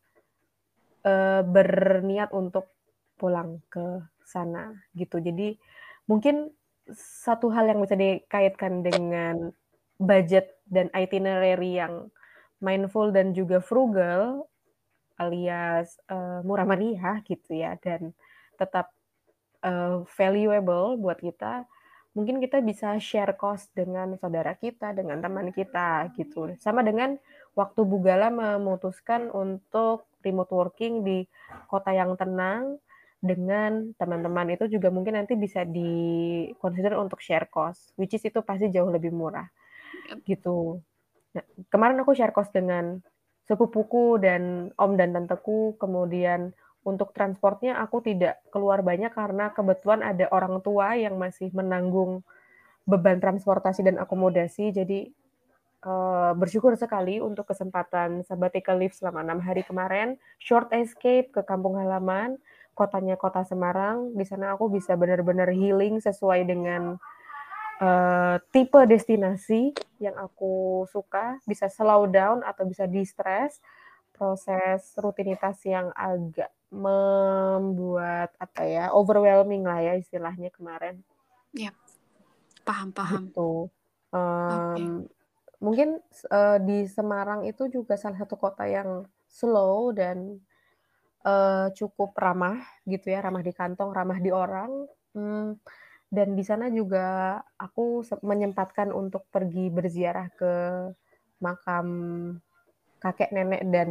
eh, 1.06 1.42
berniat 1.42 2.30
untuk 2.34 2.70
pulang 3.18 3.66
ke 3.74 4.06
sana 4.22 4.78
gitu. 4.94 5.18
Jadi 5.18 5.58
mungkin 6.06 6.54
satu 6.96 7.52
hal 7.52 7.68
yang 7.68 7.84
bisa 7.84 7.98
dikaitkan 7.98 8.86
dengan 8.86 9.52
budget 9.98 10.62
dan 10.70 10.88
itinerary 10.94 11.82
yang 11.82 12.08
mindful 12.62 13.10
dan 13.10 13.34
juga 13.34 13.60
frugal 13.60 14.46
alias 15.18 15.98
uh, 16.10 16.42
murah 16.46 16.66
meriah 16.66 17.22
gitu 17.26 17.58
ya 17.58 17.76
dan 17.82 18.14
tetap 18.58 18.94
uh, 19.66 20.06
valuable 20.18 20.98
buat 20.98 21.18
kita 21.18 21.66
mungkin 22.18 22.42
kita 22.42 22.66
bisa 22.66 22.98
share 22.98 23.38
cost 23.38 23.70
dengan 23.78 24.18
saudara 24.18 24.58
kita 24.58 24.90
dengan 24.98 25.22
teman 25.22 25.54
kita 25.54 26.10
gitu. 26.18 26.50
Sama 26.58 26.82
dengan 26.82 27.14
waktu 27.54 27.86
Bugala 27.86 28.34
memutuskan 28.34 29.30
untuk 29.30 30.10
remote 30.26 30.50
working 30.50 31.06
di 31.06 31.30
kota 31.70 31.94
yang 31.94 32.18
tenang 32.18 32.82
dengan 33.22 33.94
teman-teman 34.02 34.58
itu 34.58 34.66
juga 34.66 34.90
mungkin 34.90 35.18
nanti 35.18 35.38
bisa 35.38 35.62
di 35.62 35.94
consider 36.58 36.98
untuk 36.98 37.18
share 37.22 37.50
cost 37.50 37.94
which 37.98 38.14
is 38.14 38.22
itu 38.22 38.42
pasti 38.46 38.70
jauh 38.74 38.90
lebih 38.90 39.14
murah 39.14 39.46
gitu. 40.26 40.82
Nah, 41.38 41.46
kemarin 41.70 42.02
aku 42.02 42.18
share 42.18 42.34
cost 42.34 42.50
dengan 42.50 42.98
sepupuku 43.48 44.20
dan 44.20 44.70
om 44.76 44.94
dan 45.00 45.16
tanteku. 45.16 45.80
Kemudian 45.80 46.52
untuk 46.84 47.12
transportnya 47.12 47.80
aku 47.82 48.04
tidak 48.04 48.44
keluar 48.52 48.84
banyak 48.84 49.12
karena 49.12 49.52
kebetulan 49.52 50.04
ada 50.04 50.28
orang 50.32 50.60
tua 50.64 50.96
yang 50.96 51.16
masih 51.20 51.52
menanggung 51.56 52.24
beban 52.88 53.20
transportasi 53.20 53.84
dan 53.84 54.00
akomodasi. 54.00 54.72
Jadi 54.72 55.12
uh, 55.84 56.32
bersyukur 56.36 56.76
sekali 56.80 57.20
untuk 57.20 57.48
kesempatan 57.48 58.24
sabbatical 58.24 58.80
leave 58.80 58.96
selama 58.96 59.24
enam 59.24 59.40
hari 59.44 59.64
kemarin. 59.68 60.16
Short 60.40 60.72
escape 60.72 61.32
ke 61.36 61.42
kampung 61.44 61.76
halaman 61.76 62.40
kotanya 62.78 63.18
kota 63.18 63.42
Semarang. 63.42 64.14
Di 64.14 64.24
sana 64.24 64.54
aku 64.54 64.70
bisa 64.70 64.94
benar-benar 64.94 65.50
healing 65.50 65.98
sesuai 65.98 66.46
dengan 66.46 67.02
uh, 67.82 68.36
tipe 68.54 68.80
destinasi 68.86 69.74
yang 70.02 70.16
aku 70.18 70.86
suka 70.90 71.42
bisa 71.46 71.70
slow 71.70 72.06
down 72.10 72.42
atau 72.46 72.66
bisa 72.66 72.86
di-stress 72.86 73.62
proses 74.14 74.98
rutinitas 74.98 75.62
yang 75.66 75.94
agak 75.94 76.50
membuat 76.74 78.34
apa 78.42 78.62
ya 78.66 78.86
overwhelming 78.92 79.64
lah 79.64 79.80
ya 79.80 79.94
istilahnya 79.96 80.52
kemarin. 80.52 81.00
Ya, 81.56 81.72
paham 82.68 82.92
paham. 82.92 83.30
Gitu. 83.30 83.72
Um, 84.12 84.20
okay. 84.74 84.88
Mungkin 85.58 85.90
uh, 86.30 86.58
di 86.62 86.86
Semarang 86.86 87.48
itu 87.48 87.66
juga 87.72 87.98
salah 87.98 88.20
satu 88.22 88.38
kota 88.38 88.68
yang 88.70 89.08
slow 89.26 89.90
dan 89.90 90.38
uh, 91.26 91.74
cukup 91.74 92.14
ramah 92.14 92.62
gitu 92.86 93.10
ya, 93.10 93.26
ramah 93.26 93.42
di 93.42 93.54
kantong, 93.56 93.90
ramah 93.90 94.20
di 94.22 94.30
orang. 94.30 94.86
Hmm, 95.18 95.58
dan 96.08 96.40
di 96.40 96.44
sana 96.44 96.72
juga 96.72 97.40
aku 97.60 98.00
menyempatkan 98.24 98.96
untuk 98.96 99.28
pergi 99.28 99.68
berziarah 99.68 100.32
ke 100.40 100.54
makam 101.44 101.88
kakek 103.04 103.36
nenek 103.36 103.68
dan 103.70 103.90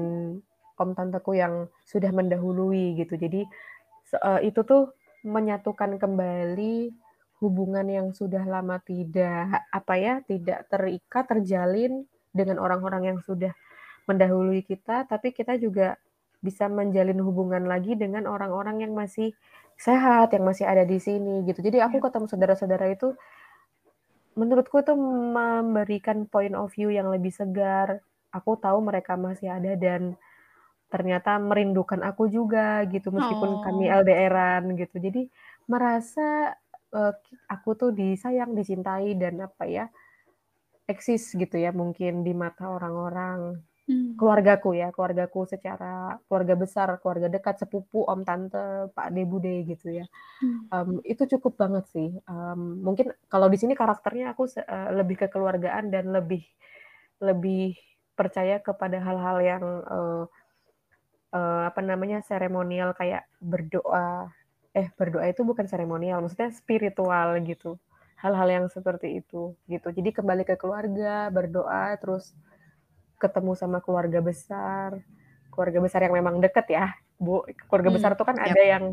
om 0.77 0.91
tanteku 0.97 1.37
yang 1.37 1.69
sudah 1.85 2.09
mendahului 2.11 2.97
gitu. 3.01 3.21
Jadi 3.21 3.45
itu 4.43 4.61
tuh 4.65 4.97
menyatukan 5.27 6.01
kembali 6.01 6.91
hubungan 7.45 7.85
yang 7.85 8.09
sudah 8.17 8.49
lama 8.49 8.81
tidak 8.81 9.69
apa 9.69 9.95
ya 10.01 10.15
tidak 10.25 10.65
terikat 10.73 11.25
terjalin 11.29 12.09
dengan 12.33 12.57
orang-orang 12.57 13.13
yang 13.13 13.19
sudah 13.21 13.53
mendahului 14.09 14.65
kita. 14.65 15.05
Tapi 15.05 15.37
kita 15.37 15.61
juga 15.61 16.01
bisa 16.41 16.65
menjalin 16.69 17.21
hubungan 17.21 17.69
lagi 17.69 17.93
dengan 17.93 18.25
orang-orang 18.25 18.89
yang 18.89 18.93
masih 18.97 19.37
sehat 19.77 20.33
yang 20.33 20.45
masih 20.49 20.65
ada 20.65 20.83
di 20.89 20.97
sini 20.97 21.45
gitu. 21.45 21.61
Jadi 21.61 21.85
aku 21.85 22.01
ketemu 22.01 22.27
saudara-saudara 22.27 22.89
itu 22.91 23.13
menurutku 24.37 24.81
itu 24.81 24.93
memberikan 25.33 26.29
point 26.29 26.57
of 26.57 26.73
view 26.73 26.89
yang 26.89 27.13
lebih 27.13 27.33
segar. 27.33 28.01
Aku 28.33 28.57
tahu 28.57 28.85
mereka 28.85 29.17
masih 29.17 29.53
ada 29.53 29.77
dan 29.77 30.17
ternyata 30.87 31.37
merindukan 31.41 32.01
aku 32.05 32.31
juga 32.31 32.85
gitu 32.89 33.11
meskipun 33.13 33.51
oh. 33.59 33.63
kami 33.65 33.89
LDRan 33.93 34.77
gitu. 34.81 34.97
Jadi 34.97 35.29
merasa 35.69 36.57
uh, 36.97 37.13
aku 37.49 37.77
tuh 37.77 37.91
disayang, 37.93 38.57
dicintai 38.57 39.13
dan 39.19 39.45
apa 39.45 39.65
ya 39.69 39.87
eksis 40.87 41.35
gitu 41.35 41.59
ya 41.59 41.75
mungkin 41.75 42.23
di 42.23 42.31
mata 42.31 42.71
orang-orang 42.71 43.59
hmm. 43.87 44.19
keluargaku 44.19 44.75
ya 44.77 44.91
keluargaku 44.91 45.47
secara 45.47 46.19
keluarga 46.27 46.55
besar 46.59 46.89
keluarga 47.01 47.31
dekat 47.31 47.63
sepupu 47.63 48.03
om 48.05 48.23
tante 48.27 48.91
pak 48.93 49.15
de 49.15 49.23
bude 49.23 49.55
gitu 49.67 50.03
ya. 50.03 50.07
Hmm. 50.43 50.67
um, 50.75 50.91
itu 51.07 51.25
cukup 51.39 51.57
banget 51.57 51.85
sih. 51.95 52.11
Um, 52.29 52.83
mungkin 52.83 53.15
kalau 53.31 53.47
di 53.49 53.59
sini 53.59 53.73
karakternya 53.79 54.35
aku 54.35 54.51
uh, 54.61 54.91
lebih 54.93 55.27
kekeluargaan 55.27 55.89
dan 55.95 56.13
lebih 56.13 56.45
lebih 57.23 57.79
percaya 58.17 58.61
kepada 58.61 59.01
hal-hal 59.01 59.39
yang 59.41 59.65
uh, 59.87 60.25
uh, 61.33 61.63
apa 61.69 61.81
namanya 61.81 62.21
seremonial 62.25 62.93
kayak 62.93 63.25
berdoa. 63.41 64.33
Eh 64.77 64.93
berdoa 64.93 65.25
itu 65.25 65.41
bukan 65.45 65.65
seremonial 65.65 66.21
maksudnya 66.21 66.53
spiritual 66.53 67.41
gitu. 67.45 67.81
Hal-hal 68.17 68.49
yang 68.49 68.67
seperti 68.73 69.21
itu 69.21 69.57
gitu. 69.69 69.89
Jadi 69.93 70.11
kembali 70.13 70.45
ke 70.49 70.57
keluarga 70.57 71.29
berdoa 71.29 71.97
terus 72.01 72.33
ketemu 73.17 73.53
sama 73.57 73.79
keluarga 73.85 74.21
besar, 74.21 75.01
keluarga 75.53 75.79
besar 75.81 76.01
yang 76.05 76.15
memang 76.17 76.41
deket 76.41 76.67
ya, 76.69 76.93
Bu. 77.17 77.45
Keluarga 77.69 77.91
Hmm, 77.91 77.97
besar 77.97 78.11
tuh 78.19 78.27
kan 78.29 78.37
yap. 78.37 78.53
ada 78.53 78.63
yang 78.63 78.85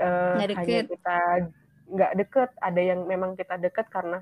uh, 0.00 0.36
hanya 0.40 0.80
deket. 0.84 0.84
kita 0.88 1.18
nggak 1.88 2.12
deket, 2.20 2.50
ada 2.60 2.80
yang 2.80 3.00
memang 3.08 3.32
kita 3.36 3.56
deket 3.60 3.88
karena 3.88 4.20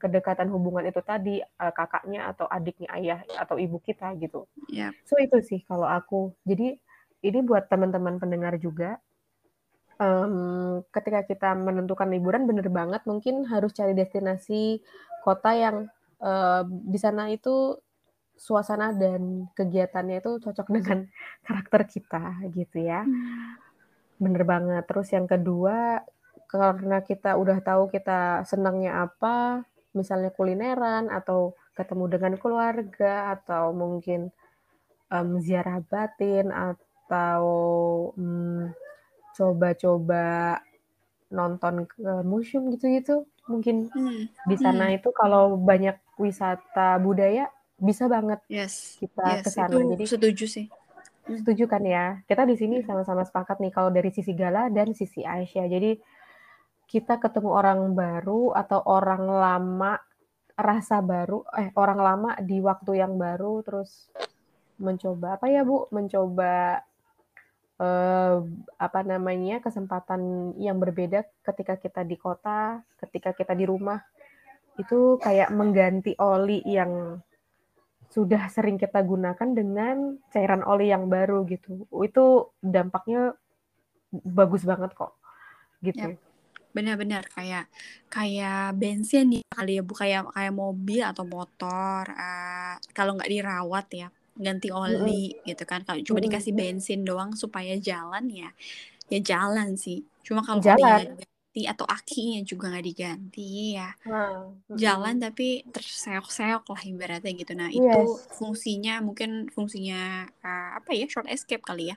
kedekatan 0.00 0.50
hubungan 0.50 0.82
itu 0.88 0.98
tadi 1.04 1.38
uh, 1.38 1.72
kakaknya 1.72 2.26
atau 2.34 2.50
adiknya 2.50 2.90
ayah 2.98 3.20
atau 3.38 3.54
ibu 3.56 3.78
kita 3.78 4.12
gitu. 4.18 4.50
Yap. 4.72 4.92
So 5.06 5.16
itu 5.22 5.38
sih 5.44 5.60
kalau 5.68 5.86
aku. 5.86 6.34
Jadi 6.42 6.74
ini 7.22 7.38
buat 7.46 7.70
teman-teman 7.70 8.18
pendengar 8.18 8.58
juga. 8.58 8.98
Um, 10.02 10.82
ketika 10.90 11.22
kita 11.22 11.54
menentukan 11.54 12.10
liburan 12.10 12.42
bener 12.50 12.66
banget 12.66 13.06
mungkin 13.06 13.46
harus 13.46 13.70
cari 13.70 13.94
destinasi 13.94 14.82
kota 15.22 15.54
yang 15.54 15.86
uh, 16.18 16.66
di 16.66 16.98
sana 16.98 17.30
itu 17.30 17.78
suasana 18.36 18.92
dan 18.96 19.46
kegiatannya 19.54 20.20
itu 20.22 20.40
cocok 20.42 20.68
dengan 20.72 21.06
karakter 21.46 21.82
kita 21.86 22.24
gitu 22.52 22.82
ya. 22.82 23.04
Hmm. 23.04 23.56
Bener 24.18 24.42
banget. 24.46 24.82
Terus 24.86 25.08
yang 25.12 25.26
kedua 25.26 26.02
karena 26.52 27.00
kita 27.00 27.40
udah 27.40 27.58
tahu 27.64 27.88
kita 27.88 28.44
senangnya 28.44 29.08
apa, 29.08 29.64
misalnya 29.96 30.28
kulineran 30.36 31.08
atau 31.08 31.56
ketemu 31.72 32.04
dengan 32.12 32.32
keluarga 32.36 33.32
atau 33.40 33.72
mungkin 33.72 34.28
um, 35.08 35.40
ziarah 35.40 35.80
batin 35.88 36.52
atau 36.52 37.40
um, 38.16 38.68
coba-coba 39.32 40.60
nonton 41.32 41.88
ke 41.88 42.04
museum 42.28 42.68
gitu-gitu 42.76 43.24
mungkin 43.48 43.88
Hmm. 43.90 44.28
di 44.46 44.56
sana 44.60 44.92
Hmm. 44.92 44.96
itu 45.00 45.08
kalau 45.16 45.56
banyak 45.56 45.96
wisata 46.20 47.00
budaya 47.00 47.48
bisa 47.78 48.06
banget 48.06 48.40
Yes. 48.48 48.96
kita 49.00 49.40
Yes, 49.40 49.44
ke 49.44 49.50
sana. 49.52 49.70
itu 49.72 49.78
Jadi 49.96 50.04
setuju 50.06 50.44
sih. 50.48 50.66
Hmm. 51.22 51.38
setuju 51.38 51.70
kan 51.70 51.82
ya? 51.86 52.18
Kita 52.26 52.42
di 52.42 52.58
sini 52.58 52.82
sama-sama 52.82 53.22
sepakat 53.22 53.62
nih 53.62 53.70
kalau 53.70 53.94
dari 53.94 54.10
sisi 54.10 54.34
Gala 54.34 54.66
dan 54.74 54.90
sisi 54.90 55.22
Aisyah. 55.22 55.70
Jadi 55.70 55.94
kita 56.90 57.22
ketemu 57.22 57.54
orang 57.54 57.94
baru 57.94 58.50
atau 58.52 58.82
orang 58.84 59.22
lama 59.24 60.02
rasa 60.58 61.00
baru 61.00 61.46
eh 61.56 61.70
orang 61.78 62.00
lama 62.02 62.30
di 62.42 62.58
waktu 62.60 63.00
yang 63.00 63.16
baru 63.16 63.62
terus 63.64 64.10
mencoba 64.82 65.38
apa 65.38 65.46
ya 65.46 65.62
Bu? 65.62 65.86
Mencoba 65.94 66.82
eh, 67.78 68.36
apa 68.76 69.00
namanya 69.06 69.62
kesempatan 69.62 70.52
yang 70.58 70.82
berbeda 70.82 71.22
ketika 71.46 71.78
kita 71.78 72.02
di 72.02 72.18
kota, 72.18 72.82
ketika 72.98 73.30
kita 73.30 73.54
di 73.54 73.62
rumah 73.62 74.02
itu 74.74 75.22
kayak 75.22 75.54
mengganti 75.54 76.18
oli 76.18 76.66
yang 76.66 77.22
sudah 78.12 78.52
sering 78.52 78.76
kita 78.76 79.00
gunakan 79.00 79.48
dengan 79.56 80.20
cairan 80.28 80.60
oli 80.68 80.92
yang 80.92 81.08
baru 81.08 81.48
gitu. 81.48 81.88
Itu 82.04 82.52
dampaknya 82.60 83.32
bagus 84.12 84.68
banget 84.68 84.92
kok. 84.92 85.16
Gitu. 85.80 86.12
Yap. 86.12 86.20
Benar-benar 86.72 87.28
kayak 87.32 87.68
kayak 88.08 88.76
bensin 88.76 89.40
ya 89.40 89.44
kali 89.48 89.80
ya 89.80 89.82
bu 89.84 89.92
kayak 89.92 90.28
kayak 90.32 90.54
mobil 90.56 91.04
atau 91.04 91.24
motor 91.24 92.04
uh, 92.08 92.76
kalau 92.96 93.16
nggak 93.16 93.28
dirawat 93.28 93.86
ya 93.92 94.08
ganti 94.32 94.72
oli 94.72 95.36
gitu 95.44 95.68
kan 95.68 95.84
kalau 95.84 96.00
cuma 96.00 96.16
Mm-mm. 96.16 96.32
dikasih 96.32 96.56
bensin 96.56 97.04
doang 97.04 97.36
supaya 97.36 97.76
jalan 97.76 98.24
ya 98.32 98.48
ya 99.12 99.20
jalan 99.20 99.76
sih 99.76 100.00
cuma 100.24 100.40
kalau 100.40 100.64
Jalan. 100.64 100.80
olinya 100.80 101.31
diganti 101.52 101.68
atau 101.68 101.84
akinya 101.84 102.40
juga 102.48 102.72
nggak 102.72 102.86
diganti 102.88 103.76
ya 103.76 103.92
Nah, 104.08 104.48
jalan 104.72 105.20
tapi 105.20 105.62
terseok-seok 105.68 106.64
lah 106.64 106.82
ibaratnya 106.88 107.32
gitu. 107.36 107.52
Nah 107.52 107.68
Yes. 107.68 107.76
itu 107.76 108.00
fungsinya 108.40 109.04
mungkin 109.04 109.52
fungsinya 109.52 110.24
uh, 110.40 110.70
apa 110.80 110.96
ya 110.96 111.06
short 111.12 111.28
escape 111.28 111.60
kali 111.60 111.92
ya. 111.92 111.96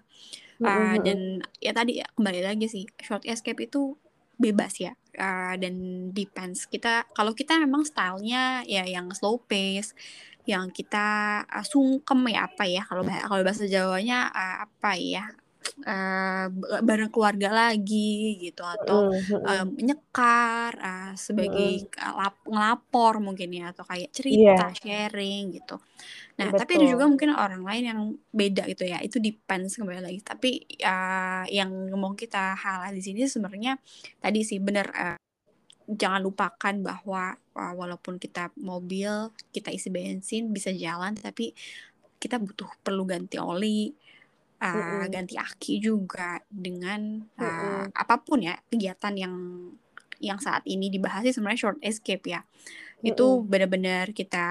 Uh, 0.60 0.96
mm-mm. 0.96 1.04
dan 1.04 1.20
ya 1.60 1.72
tadi 1.76 2.00
ya, 2.00 2.08
kembali 2.16 2.40
lagi 2.44 2.68
sih 2.72 2.84
short 3.04 3.24
escape 3.28 3.64
itu 3.64 3.96
bebas 4.40 4.76
ya 4.80 4.94
Uh, 5.16 5.56
dan 5.56 5.76
depends 6.12 6.68
kita 6.68 7.08
kalau 7.16 7.32
kita 7.32 7.56
memang 7.56 7.88
stylenya 7.88 8.68
ya 8.68 8.84
yang 8.84 9.08
slow 9.16 9.40
pace 9.40 9.96
yang 10.44 10.68
kita 10.76 11.40
uh, 11.48 11.64
sungkem 11.64 12.20
ya 12.28 12.52
apa 12.52 12.68
ya 12.68 12.84
kalau 12.84 13.08
kalau 13.08 13.48
bahasa 13.48 13.64
Jawanya 13.64 14.28
uh, 14.36 14.68
apa 14.68 15.00
ya 15.00 15.32
uh, 15.86 16.48
bareng 16.82 17.12
keluarga 17.12 17.50
lagi 17.52 18.40
gitu 18.40 18.62
atau 18.64 19.10
Mm-mm, 19.10 19.42
mm-mm. 19.42 19.62
um, 19.66 19.68
nyekar 19.82 20.72
uh, 20.80 21.14
sebagai 21.18 21.90
uh, 22.00 22.14
lap- 22.16 22.48
ngelapor 22.48 23.20
mungkin 23.20 23.50
ya 23.52 23.74
atau 23.74 23.84
kayak 23.84 24.12
cerita 24.14 24.72
sharing 24.78 25.58
gitu. 25.58 25.76
Nah, 26.36 26.52
tapi 26.52 26.76
ada 26.76 26.84
Betul. 26.84 26.94
juga 27.00 27.06
mungkin 27.08 27.30
orang 27.32 27.64
lain 27.64 27.84
yang 27.88 28.00
beda 28.32 28.68
gitu 28.68 28.84
ya. 28.84 29.00
Itu 29.00 29.24
depends 29.24 29.80
kembali 29.80 30.04
lagi. 30.04 30.20
Tapi 30.20 30.52
uh, 30.84 31.48
yang 31.48 31.72
mau 31.96 32.12
kita 32.12 32.56
highlight 32.60 32.96
di 32.96 33.04
sini 33.04 33.20
sebenarnya 33.24 33.80
tadi 34.20 34.44
sih 34.44 34.60
benar 34.60 34.88
uh, 34.92 35.18
jangan 35.86 36.22
lupakan 36.26 36.76
bahwa 36.82 37.38
uh, 37.56 37.74
walaupun 37.78 38.18
kita 38.18 38.52
mobil, 38.58 39.32
kita 39.54 39.70
isi 39.70 39.94
bensin 39.94 40.50
bisa 40.50 40.74
jalan 40.74 41.14
tapi 41.16 41.54
kita 42.18 42.42
butuh 42.42 42.68
perlu 42.82 43.06
ganti 43.06 43.38
oli, 43.38 43.94
uh, 44.62 44.76
Mm-mm. 44.76 45.12
ganti 45.12 45.36
aki 45.36 45.84
juga 45.84 46.40
dengan 46.48 47.22
uh, 47.40 47.44
Mm-mm. 47.44 47.92
apa 47.92 48.16
pun 48.24 48.40
ya 48.44 48.56
kegiatan 48.72 49.14
yang 49.16 49.36
yang 50.24 50.40
saat 50.40 50.64
ini 50.64 50.88
dibahas 50.88 51.28
sih 51.28 51.36
sebenarnya 51.36 51.62
short 51.62 51.80
escape 51.84 52.24
ya. 52.28 52.42
Itu 53.04 53.44
Mm-mm. 53.44 53.52
benar-benar 53.52 54.16
kita 54.16 54.46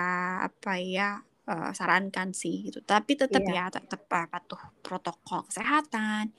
apa 0.44 0.76
ya 0.78 1.18
uh, 1.48 1.70
sarankan 1.72 2.36
sih 2.36 2.68
gitu. 2.68 2.84
Tapi 2.84 3.16
tetap 3.16 3.42
Iya. 3.48 3.68
ya 3.68 3.72
tetap 3.72 4.04
uh, 4.12 4.26
patuh 4.28 4.60
protokol 4.84 5.40
kesehatan, 5.48 6.30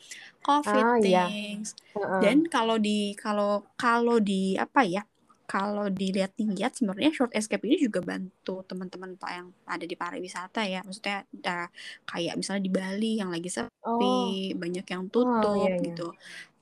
COVID 0.45 0.85
Ah, 0.85 0.97
iya. 1.01 1.25
things. 1.25 1.73
Heeh. 1.97 2.19
Dan 2.21 2.45
kalau 2.47 2.77
di 2.77 3.17
kalau 3.17 3.65
kalau 3.75 4.21
di 4.21 4.55
apa 4.57 4.85
ya? 4.85 5.03
Kalau 5.45 5.87
dilihat-lihat 5.93 6.73
sebenarnya 6.77 7.13
short 7.13 7.31
escape 7.37 7.63
ini 7.69 7.77
juga 7.77 8.01
bantu 8.01 8.65
teman-teman 8.65 9.13
pak 9.15 9.31
yang 9.31 9.47
ada 9.69 9.85
di 9.85 9.95
pariwisata 9.95 10.61
ya. 10.65 10.81
Maksudnya 10.81 11.25
uh, 11.45 11.67
kayak 12.09 12.33
misalnya 12.37 12.63
di 12.65 12.71
Bali 12.73 13.11
yang 13.21 13.29
lagi 13.29 13.49
Oh. 13.85 14.01
sepi, 14.01 14.57
banyak 14.57 14.85
yang 14.89 15.03
Oh, 15.05 15.13
tutup 15.13 15.69
iya, 15.69 15.77
iya. 15.77 15.85
gitu. 15.85 16.07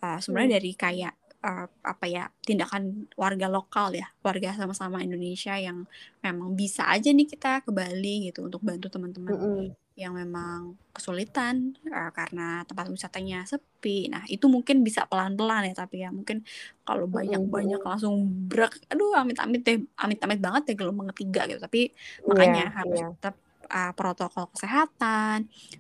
Uh, 0.04 0.20
Hmm. 0.20 0.20
sebenarnya 0.20 0.52
dari 0.60 0.72
kayak 0.76 1.14
uh, 1.44 1.68
apa 1.84 2.06
ya 2.08 2.24
tindakan 2.44 3.08
warga 3.16 3.48
lokal 3.48 3.96
ya, 3.96 4.08
warga 4.20 4.52
sama-sama 4.56 5.00
Indonesia 5.00 5.56
yang 5.56 5.88
memang 6.20 6.56
bisa 6.56 6.88
aja 6.92 7.10
nih 7.12 7.28
kita 7.28 7.64
ke 7.64 7.72
Bali 7.72 8.28
gitu 8.32 8.48
untuk 8.48 8.60
bantu 8.64 8.88
teman-teman 8.92 9.32
Mm-mm. 9.32 9.83
Yang 10.02 10.14
memang 10.18 10.74
kesulitan 10.96 11.78
uh, 11.90 12.10
karena 12.18 12.66
tempat 12.66 12.90
wisatanya 12.90 13.46
sepi. 13.46 14.10
Nah, 14.14 14.24
itu 14.34 14.46
mungkin 14.50 14.82
bisa 14.88 15.06
pelan-pelan 15.10 15.70
ya, 15.70 15.74
tapi 15.86 15.96
ya 16.04 16.10
mungkin 16.10 16.42
kalau 16.88 17.06
banyak-banyak 17.06 17.82
langsung 17.82 18.16
brak, 18.50 18.74
aduh 18.92 19.14
amit-amit 19.22 19.62
deh, 19.68 19.78
amit-amit 20.04 20.40
banget 20.42 20.62
ya 20.70 20.74
gelombang 20.80 21.10
ketiga 21.14 21.46
gitu. 21.50 21.60
Tapi 21.62 21.80
Iya, 22.28 22.30
makanya 22.30 22.62
harus 22.78 23.00
iya. 23.00 23.08
tetap 23.10 23.36
uh, 23.70 23.92
protokol 23.98 24.46
kesehatan, 24.54 25.38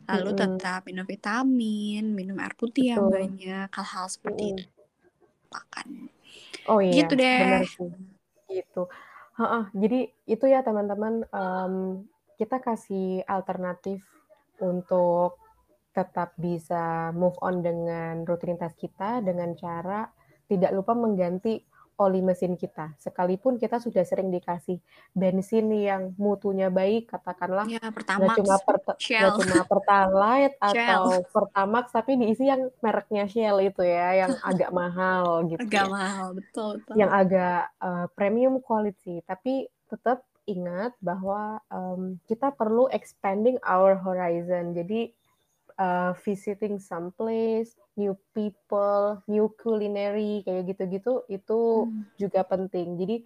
lalu 0.09 0.29
Mm-mm. 0.29 0.37
tetap 0.41 0.79
minum 0.89 1.05
vitamin, 1.09 2.03
minum 2.13 2.37
air 2.43 2.53
putih 2.53 2.85
yang 2.93 3.05
Betul. 3.05 3.13
banyak, 3.15 3.67
hal-hal 3.73 4.05
seperti 4.13 4.43
Mm-mm. 4.43 4.57
itu. 4.57 4.63
Makan. 5.53 5.87
Oh 6.71 6.79
iya, 6.81 7.03
Gitu 7.03 7.13
deh. 7.21 7.39
benar 7.39 7.63
sih. 7.75 7.89
Gitu. 8.49 8.81
Heeh, 9.39 9.63
jadi 9.81 9.99
itu 10.29 10.45
ya 10.53 10.59
teman-teman, 10.67 11.13
em, 11.33 11.75
kita 12.43 12.59
kasih 12.59 13.23
alternatif 13.23 14.03
untuk 14.59 15.39
tetap 15.95 16.35
bisa 16.35 17.15
move 17.15 17.39
on 17.39 17.63
dengan 17.63 18.27
rutinitas 18.27 18.75
kita 18.75 19.23
dengan 19.23 19.55
cara 19.55 20.11
tidak 20.51 20.75
lupa 20.75 20.91
mengganti 20.91 21.63
oli 22.03 22.19
mesin 22.19 22.59
kita. 22.59 22.91
Sekalipun 22.99 23.55
kita 23.55 23.79
sudah 23.79 24.03
sering 24.03 24.27
dikasih 24.27 24.81
bensin 25.15 25.71
yang 25.71 26.11
mutunya 26.19 26.67
baik, 26.67 27.07
katakanlah 27.15 27.63
Ya, 27.69 27.85
pertamax, 27.93 28.35
cuma 28.43 28.57
Shell, 28.97 29.39
cuma 29.39 29.63
Pertalite 29.63 30.57
Shell, 30.73 30.83
atau 30.83 31.05
Pertamax, 31.31 31.93
tapi 31.95 32.17
diisi 32.19 32.49
yang 32.49 32.67
mereknya 32.83 33.23
Shell 33.29 33.61
itu 33.63 33.85
ya, 33.87 34.25
yang 34.25 34.33
agak 34.51 34.73
mahal 34.73 35.47
gitu 35.47 35.63
agak 35.63 35.85
ya. 35.87 35.93
mahal, 35.93 36.27
betul 36.35 36.71
yang 36.97 37.13
betul. 37.13 37.21
agak 37.23 37.61
uh, 37.79 38.05
premium 38.17 38.57
quality, 38.59 39.21
tapi 39.23 39.69
tetap 39.87 40.25
ingat 40.45 40.95
bahwa 40.99 41.59
um, 41.71 42.19
kita 42.27 42.51
perlu 42.53 42.91
expanding 42.91 43.55
our 43.63 43.95
horizon. 43.95 44.75
Jadi 44.75 45.11
uh, 45.79 46.11
visiting 46.21 46.77
some 46.77 47.15
place, 47.15 47.73
new 47.95 48.17
people, 48.35 49.21
new 49.29 49.49
culinary 49.57 50.43
kayak 50.43 50.73
gitu-gitu 50.73 51.23
itu 51.29 51.87
Hmm. 51.87 52.05
juga 52.19 52.43
penting. 52.45 52.99
Jadi 52.99 53.23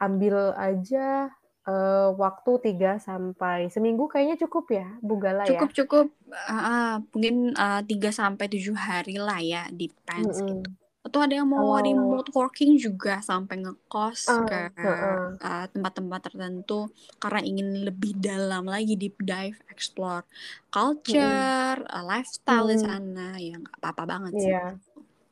ambil 0.00 0.52
aja 0.56 1.32
uh, 1.66 2.10
waktu 2.16 2.76
3 2.76 3.00
sampai 3.00 3.68
seminggu 3.72 4.08
kayaknya 4.08 4.36
cukup 4.46 4.70
ya, 4.72 4.86
Bu 5.00 5.16
Gala 5.20 5.44
ya. 5.44 5.56
Cukup 5.56 5.70
cukup 5.74 6.06
uh, 6.30 7.00
mungkin 7.12 7.52
uh, 7.56 7.80
3 7.84 8.12
sampai 8.12 8.46
7 8.48 8.72
hari 8.76 9.16
lah 9.20 9.40
ya, 9.40 9.62
depends 9.72 10.40
Mm-mm. 10.40 10.62
gitu. 10.62 10.70
Atau 11.06 11.18
ada 11.22 11.34
yang 11.38 11.48
mau 11.48 11.62
Kalau 11.62 11.78
remote 11.86 12.30
working 12.34 12.74
juga 12.76 13.22
sampai 13.22 13.62
ngekos 13.62 14.20
Ah, 14.26 14.66
ke 14.74 14.90
heeh. 14.90 15.18
uh, 15.38 15.66
tempat-tempat 15.70 16.20
tertentu 16.26 16.90
karena 17.22 17.40
ingin 17.46 17.68
lebih 17.86 18.12
dalam 18.18 18.66
lagi 18.66 18.98
deep 18.98 19.16
dive 19.22 19.58
explore 19.70 20.26
culture 20.74 21.78
uh, 21.86 22.04
lifestyle 22.04 22.66
di 22.66 22.76
Mhm. 22.76 22.84
sana 22.84 23.26
ya 23.38 23.54
nggak 23.62 23.76
apa-apa 23.80 24.02
banget 24.04 24.32
sih 24.36 24.50
Iya, 24.50 24.62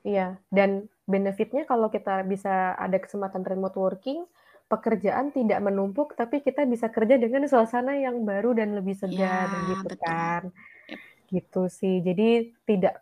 iya. 0.09 0.27
Dan 0.49 0.71
benefitnya 1.13 1.63
kalau 1.71 1.89
kita 1.93 2.25
bisa 2.33 2.73
ada 2.79 2.97
kesempatan 3.03 3.43
remote 3.45 3.77
working, 3.77 4.25
pekerjaan 4.71 5.27
tidak 5.37 5.61
menumpuk, 5.61 6.17
tapi 6.17 6.41
kita 6.41 6.65
bisa 6.65 6.89
kerja 6.89 7.15
dengan 7.21 7.45
suasana 7.51 7.93
yang 8.01 8.25
baru 8.25 8.57
dan 8.57 8.73
lebih 8.79 8.97
segar, 8.97 9.49
ya 9.53 9.59
gitu 9.71 9.87
betul 9.91 10.01
kan. 10.05 10.43
Yep. 10.89 11.01
Gitu 11.35 11.63
sih. 11.69 11.95
Jadi 12.07 12.23
tidak 12.69 12.95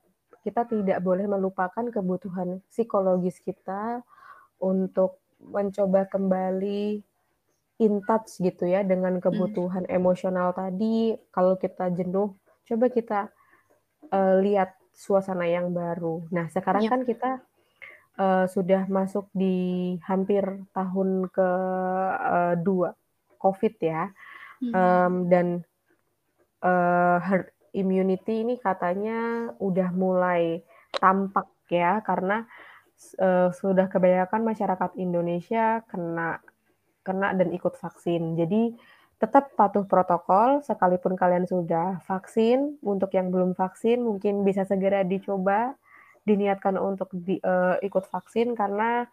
kita 0.42 0.66
tidak 0.66 0.98
boleh 1.00 1.26
melupakan 1.31 1.87
kebutuhan 1.87 2.59
psikologis 2.68 3.38
kita 3.38 4.02
untuk 4.59 5.22
mencoba 5.38 6.07
kembali 6.07 7.02
in 7.83 7.94
touch 8.07 8.38
gitu 8.38 8.66
ya 8.66 8.83
dengan 8.87 9.18
Hmm. 9.18 9.24
kebutuhan 9.24 9.87
emosional 9.90 10.55
tadi. 10.55 11.18
Kalau 11.35 11.59
kita 11.59 11.90
jenuh, 11.90 12.35
coba 12.66 12.87
kita 12.90 13.20
uh, 14.11 14.35
lihat 14.42 14.74
suasana 14.94 15.46
yang 15.48 15.70
baru. 15.74 16.22
Nah, 16.31 16.46
sekarang 16.52 16.87
Yep. 16.87 16.92
kan 16.92 17.02
kita 17.07 17.31
uh, 18.18 18.44
sudah 18.46 18.87
masuk 18.87 19.26
di 19.35 19.96
hampir 20.07 20.42
tahun 20.70 21.26
ke 21.33 21.48
uh, 22.18 22.55
dua 22.59 22.94
COVID 23.38 23.74
ya, 23.83 24.11
Hmm. 24.62 24.70
Um, 24.78 25.14
dan 25.26 25.46
uh, 26.62 27.18
herd 27.18 27.50
immunity 27.72 28.44
ini 28.44 28.61
katanya 28.61 29.50
udah 29.61 29.88
mulai 29.92 30.61
tampak 30.96 31.48
ya, 31.72 32.04
karena 32.04 32.44
uh, 33.18 33.48
sudah 33.52 33.88
kebanyakan 33.88 34.44
masyarakat 34.44 34.90
Indonesia 35.00 35.80
kena 35.88 36.40
kena 37.02 37.35
dan 37.35 37.50
ikut 37.50 37.74
vaksin. 37.74 38.38
Jadi 38.38 38.76
tetap 39.18 39.54
patuh 39.54 39.87
protokol, 39.87 40.62
sekalipun 40.66 41.14
kalian 41.14 41.46
sudah 41.46 42.02
vaksin. 42.06 42.78
Untuk 42.82 43.14
yang 43.14 43.30
belum 43.30 43.54
vaksin, 43.54 44.02
mungkin 44.02 44.42
bisa 44.42 44.66
segera 44.66 45.06
dicoba, 45.06 45.74
diniatkan 46.26 46.78
untuk 46.78 47.11
di, 47.11 47.38
uh, 47.42 47.78
ikut 47.82 48.06
vaksin 48.06 48.54
karena 48.54 49.06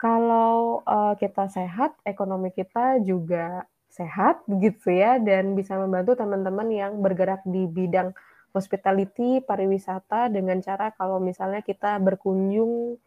kalau 0.00 0.80
uh, 0.88 1.12
kita 1.20 1.52
sehat, 1.52 1.92
ekonomi 2.08 2.52
kita 2.56 3.04
juga 3.04 3.68
sehat, 3.90 4.46
begitu 4.46 4.94
ya, 4.94 5.18
dan 5.18 5.58
bisa 5.58 5.74
membantu 5.74 6.14
teman-teman 6.14 6.70
yang 6.70 6.92
bergerak 7.02 7.42
di 7.42 7.66
bidang 7.66 8.14
hospitality, 8.54 9.42
pariwisata 9.42 10.30
dengan 10.30 10.62
cara 10.62 10.94
kalau 10.94 11.18
misalnya 11.18 11.62
kita 11.62 11.98
berkunjung, 11.98 12.98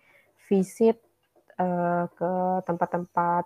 visit 0.52 1.00
uh, 1.56 2.06
ke 2.12 2.32
tempat-tempat 2.67 3.46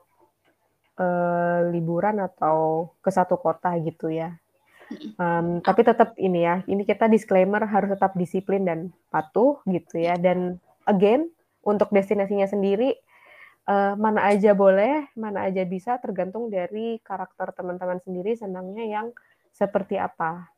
uh, 0.97 1.59
liburan 1.69 2.17
atau 2.21 2.89
ke 3.01 3.09
satu 3.13 3.37
kota 3.37 3.73
gitu 3.85 4.09
ya. 4.09 4.33
Um, 5.19 5.59
tapi 5.59 5.83
tetap 5.83 6.15
ini 6.15 6.47
ya, 6.47 6.63
ini 6.63 6.87
kita 6.87 7.11
disclaimer 7.11 7.59
harus 7.67 7.91
tetap 7.91 8.15
disiplin 8.15 8.63
dan 8.63 8.79
patuh 9.11 9.59
gitu 9.67 9.99
ya. 9.99 10.15
Dan 10.15 10.63
again, 10.87 11.27
untuk 11.67 11.91
destinasinya 11.91 12.47
sendiri, 12.47 12.95
uh, 13.69 13.93
mana 13.99 14.31
aja 14.31 14.55
boleh, 14.57 15.11
mana 15.19 15.45
aja 15.47 15.61
bisa, 15.67 15.99
tergantung 16.01 16.49
dari 16.49 16.97
karakter 17.03 17.53
teman-teman 17.53 17.99
sendiri 18.01 18.33
senangnya 18.39 18.83
yang 18.87 19.07
seperti 19.53 19.99
apa. 19.99 20.49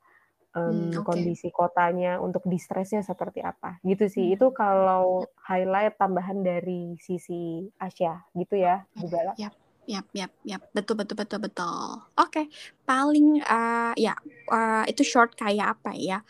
Um, 0.49 0.89
Hmm, 0.89 1.05
oke. 1.05 1.05
kondisi 1.05 1.53
kotanya 1.53 2.17
untuk 2.17 2.41
di-stressnya 2.49 3.05
seperti 3.05 3.37
apa 3.45 3.77
gitu 3.85 4.09
sih 4.09 4.33
Hmm. 4.33 4.33
itu 4.33 4.47
kalau 4.49 5.29
highlight 5.45 5.93
tambahan 6.01 6.41
dari 6.41 6.97
sisi 6.97 7.69
Asia 7.77 8.17
gitu 8.33 8.57
ya 8.57 8.81
Bu 8.97 9.05
Bella 9.13 9.37
Yap, 9.37 9.53
yap, 9.85 10.09
yap, 10.09 10.33
yap. 10.41 10.61
Betul, 10.73 10.97
betul, 11.05 11.21
betul, 11.21 11.37
betul. 11.37 12.01
Oke, 12.17 12.49
paling 12.81 13.45
uh, 13.45 13.93
ya 13.93 14.17
uh, 14.49 14.89
itu 14.89 15.05
short 15.05 15.37
kayak 15.37 15.77
apa 15.77 15.93
ya? 15.93 16.25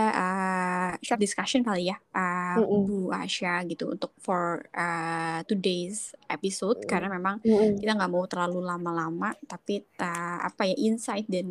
Uh, 0.00 0.96
short 1.04 1.20
discussion 1.20 1.60
kali 1.60 1.92
ya, 1.92 2.00
uh, 2.16 2.39
Mhm. 2.58 2.86
Bu 2.86 2.98
Asya 3.12 3.62
gitu 3.68 3.92
untuk 3.92 4.10
for 4.18 4.66
uh, 4.74 5.44
today's 5.46 6.16
episode 6.26 6.82
karena 6.88 7.06
memang 7.12 7.38
Mhm. 7.44 7.78
kita 7.78 7.92
nggak 7.94 8.10
mau 8.10 8.24
terlalu 8.26 8.64
lama-lama, 8.64 9.30
tapi 9.46 9.84
uh, 10.00 10.38
apa 10.42 10.66
ya 10.66 10.76
insight 10.80 11.26
dan 11.28 11.46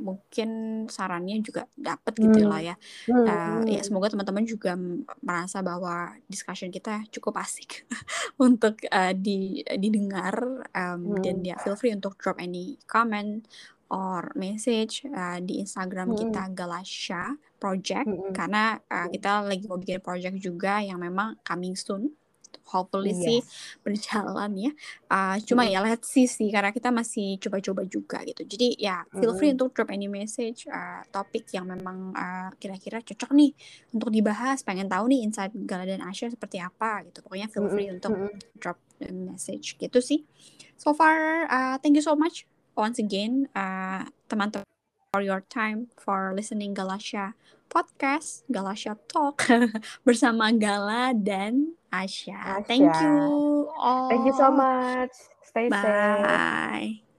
mungkin 0.00 0.48
sarannya 0.88 1.44
juga 1.44 1.68
dapat 1.76 2.16
gitu 2.16 2.48
lah 2.48 2.60
ya. 2.64 2.74
Uh, 3.28 3.60
ya 3.68 3.80
Mhm. 3.80 3.84
semoga 3.84 4.08
teman-teman 4.08 4.48
juga 4.48 4.72
merasa 5.20 5.60
bahwa 5.60 6.16
discussion 6.24 6.72
kita 6.72 7.04
cukup 7.12 7.36
asik 7.36 7.84
untuk 8.40 8.80
uh, 8.88 9.12
di 9.12 9.60
didengar 9.76 10.64
um, 10.72 11.20
dan 11.20 11.44
Mhm. 11.44 11.48
ya 11.52 11.56
feel 11.60 11.76
free 11.76 11.92
untuk 11.92 12.16
drop 12.16 12.40
any 12.40 12.80
comment 12.88 13.44
or 13.92 14.32
message 14.32 15.04
uh, 15.04 15.36
di 15.42 15.60
Instagram 15.60 16.14
Mhm. 16.14 16.16
kita 16.16 16.42
Galasha 16.56 17.36
Project 17.60 18.08
Mhm. 18.08 18.32
karena 18.32 18.80
uh, 18.88 19.06
kita 19.06 19.44
lagi 19.44 19.68
mau 19.68 19.76
bikin 19.76 20.00
project 20.00 20.40
juga 20.40 20.80
yang 20.80 20.96
memang 20.96 21.36
coming 21.44 21.76
soon. 21.76 22.16
Hopefully 22.70 23.10
sih 23.12 23.42
Yes. 23.42 23.50
berjalan 23.84 24.50
ya. 24.54 24.70
Uh, 25.06 25.36
cuma 25.42 25.66
Mhm. 25.66 25.70
ya 25.70 25.78
let's 25.82 26.06
see 26.08 26.24
sih 26.24 26.48
karena 26.48 26.70
kita 26.70 26.88
masih 26.90 27.34
coba-coba 27.38 27.82
juga 27.84 28.22
gitu. 28.22 28.46
Jadi 28.46 28.78
ya 28.78 29.02
feel 29.12 29.34
free 29.34 29.50
Mhm. 29.50 29.56
untuk 29.58 29.74
drop 29.74 29.90
any 29.90 30.06
message 30.06 30.64
uh, 30.66 31.02
topik 31.10 31.50
yang 31.50 31.66
memang 31.66 32.14
uh, 32.14 32.50
kira-kira 32.56 33.02
cocok 33.02 33.34
nih 33.34 33.52
untuk 33.90 34.08
dibahas. 34.08 34.62
Pengen 34.62 34.86
tahu 34.86 35.10
nih 35.10 35.20
insight 35.20 35.50
Gala 35.66 35.82
dan 35.84 36.00
Asya 36.00 36.30
seperti 36.30 36.62
apa 36.62 37.02
gitu. 37.06 37.20
Pokoknya 37.20 37.50
feel 37.50 37.66
free 37.68 37.90
Mhm. 37.90 37.94
untuk 37.98 38.12
drop 38.56 38.78
message 39.02 39.74
gitu 39.76 39.98
sih. 39.98 40.22
So 40.78 40.94
far, 40.94 41.50
uh, 41.50 41.76
thank 41.82 41.98
you 41.98 42.04
so 42.04 42.14
much 42.14 42.46
once 42.72 43.02
again, 43.02 43.50
uh, 43.52 44.06
teman-teman 44.30 44.64
for 45.12 45.20
your 45.20 45.42
time 45.50 45.90
for 45.98 46.30
listening 46.34 46.74
Galasha 46.74 47.34
podcast, 47.66 48.46
Galasha 48.46 48.94
Talk 49.10 49.42
bersama 50.06 50.54
Gala 50.54 51.10
dan 51.18 51.74
Asya. 51.90 52.62
Thank 52.70 52.94
Asya. 52.94 53.02
you 53.02 53.66
Thank 54.06 54.22
you 54.30 54.34
so 54.38 54.54
all. 54.54 54.54
much. 54.54 55.14
Stay 55.42 55.66
safe. 55.66 55.82
Bye. 55.82 57.09